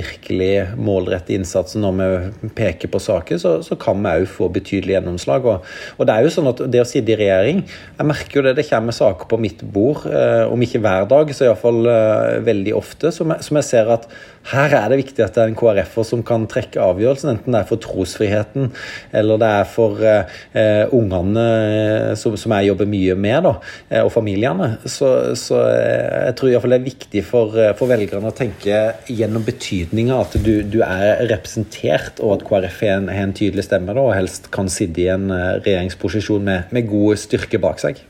virkelig 0.00 0.52
målretter 0.76 1.36
innsatsen, 1.38 1.84
når 1.84 1.96
vi 2.42 2.50
peker 2.56 2.92
på 2.92 3.00
saker, 3.02 3.40
så, 3.40 3.56
så 3.64 3.78
kan 3.80 4.02
vi 4.04 4.12
òg 4.20 4.28
få 4.30 4.50
betydelig 4.52 4.98
gjennomslag. 4.98 5.48
Og, 5.48 5.72
og, 5.96 6.04
det 6.06 6.14
er 6.14 6.26
jo 6.26 6.34
sånn 6.36 6.50
at 6.52 6.62
det 6.72 6.82
å 6.82 6.88
sitte 6.88 7.14
i 7.14 7.18
regjering 7.18 7.62
Jeg 7.66 8.06
merker 8.06 8.38
jo 8.38 8.44
det, 8.46 8.56
det 8.58 8.66
kommer 8.68 8.94
saker 8.94 9.28
på 9.30 9.40
mitt 9.40 9.64
bord, 9.72 10.04
om 10.06 10.62
ikke 10.62 10.80
hver 10.84 11.05
dag, 11.10 11.30
så 11.34 11.46
iallfall 11.46 11.86
uh, 11.88 12.38
veldig 12.46 12.72
ofte, 12.76 13.12
som 13.14 13.32
jeg, 13.32 13.44
som 13.46 13.58
jeg, 13.58 13.66
ser 13.68 13.90
at 13.92 14.06
her 14.50 14.74
er 14.78 14.92
det 14.92 15.00
viktig 15.00 15.24
at 15.24 15.34
det 15.34 15.42
er 15.42 15.50
en 15.50 15.58
KrF-er 15.58 16.06
som 16.06 16.22
kan 16.26 16.44
trekke 16.50 16.82
avgjørelsen, 16.82 17.32
enten 17.32 17.54
det 17.54 17.60
er 17.60 17.68
for 17.68 17.82
trosfriheten 17.82 18.68
eller 19.16 19.40
det 19.42 19.50
er 19.58 19.68
for 19.70 20.02
uh, 20.02 20.94
ungene 20.94 21.44
uh, 21.44 22.12
som, 22.18 22.36
som, 22.38 22.54
jeg 22.56 22.70
jobber 22.70 22.90
mye 22.90 23.16
med, 23.18 23.48
da, 23.48 23.54
og 24.04 24.10
familiene. 24.14 24.70
Så, 24.88 25.10
så 25.38 25.60
jeg 25.66 26.36
tror 26.38 26.52
iallfall 26.52 26.76
det 26.76 26.80
er 26.80 26.86
viktig 26.86 27.24
for, 27.26 27.58
for, 27.78 27.90
velgerne 27.90 28.30
å 28.30 28.36
tenke 28.36 28.80
gjennom 29.10 29.44
betydninga 29.46 30.18
at 30.22 30.38
du, 30.42 30.52
du, 30.66 30.80
er 30.86 31.26
representert, 31.30 32.22
og 32.22 32.38
at 32.38 32.46
KrF 32.48 32.82
har 32.86 33.00
en, 33.00 33.10
en 33.12 33.36
tydelig 33.36 33.66
stemme, 33.68 33.94
da, 33.96 34.02
og 34.02 34.16
helst 34.16 34.50
kan 34.54 34.70
sitte 34.72 35.04
i 35.04 35.10
en 35.12 35.30
regjeringsposisjon 35.30 36.46
med, 36.46 36.76
med 36.76 36.90
god 36.90 37.24
styrke 37.26 37.60
bak 37.62 37.82
seg. 37.82 38.06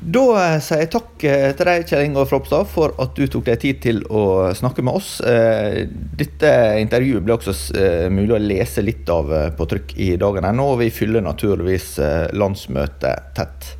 Da 0.00 0.20
eh, 0.40 0.54
sier 0.64 0.80
jeg 0.80 0.88
takk 0.94 1.24
eh, 1.28 1.50
til 1.52 1.68
deg, 1.68 1.82
Kjell 1.84 2.06
Ingolf 2.06 2.30
Ropstad, 2.32 2.68
for 2.72 2.94
at 3.04 3.12
du 3.18 3.26
tok 3.28 3.44
deg 3.50 3.60
tid 3.60 3.82
til 3.84 3.98
å 4.08 4.48
snakke 4.56 4.80
med 4.80 4.96
oss. 4.96 5.10
Eh, 5.20 5.84
dette 6.16 6.52
intervjuet 6.80 7.26
ble 7.26 7.36
også 7.36 7.52
mulig 8.08 8.32
å 8.32 8.40
lese 8.40 8.84
litt 8.84 9.08
av 9.12 9.28
på 9.58 9.68
trykk 9.68 9.92
i 10.00 10.14
dagene 10.20 10.54
nå, 10.56 10.70
og 10.72 10.80
vi 10.80 10.88
fyller 10.94 11.20
naturligvis 11.24 11.98
landsmøtet 12.32 13.36
tett. 13.36 13.76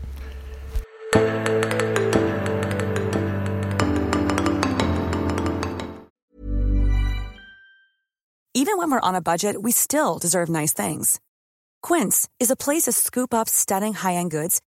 Even 8.52 8.76
when 8.76 8.90
we're 8.90 9.00
on 9.00 9.14
a 9.14 9.22
budget, 9.22 9.62
we 9.62 9.72
still 9.72 10.18
deserve 10.20 10.50
nice 10.50 10.74
things. 10.74 11.18
Quince 11.80 12.28
is 12.38 12.50
a 12.50 12.56
place 12.56 12.82
to 12.82 12.92
scoop 12.92 13.32
up 13.32 13.48
stunning 13.48 13.94
high-end 13.94 14.30
goods 14.30 14.60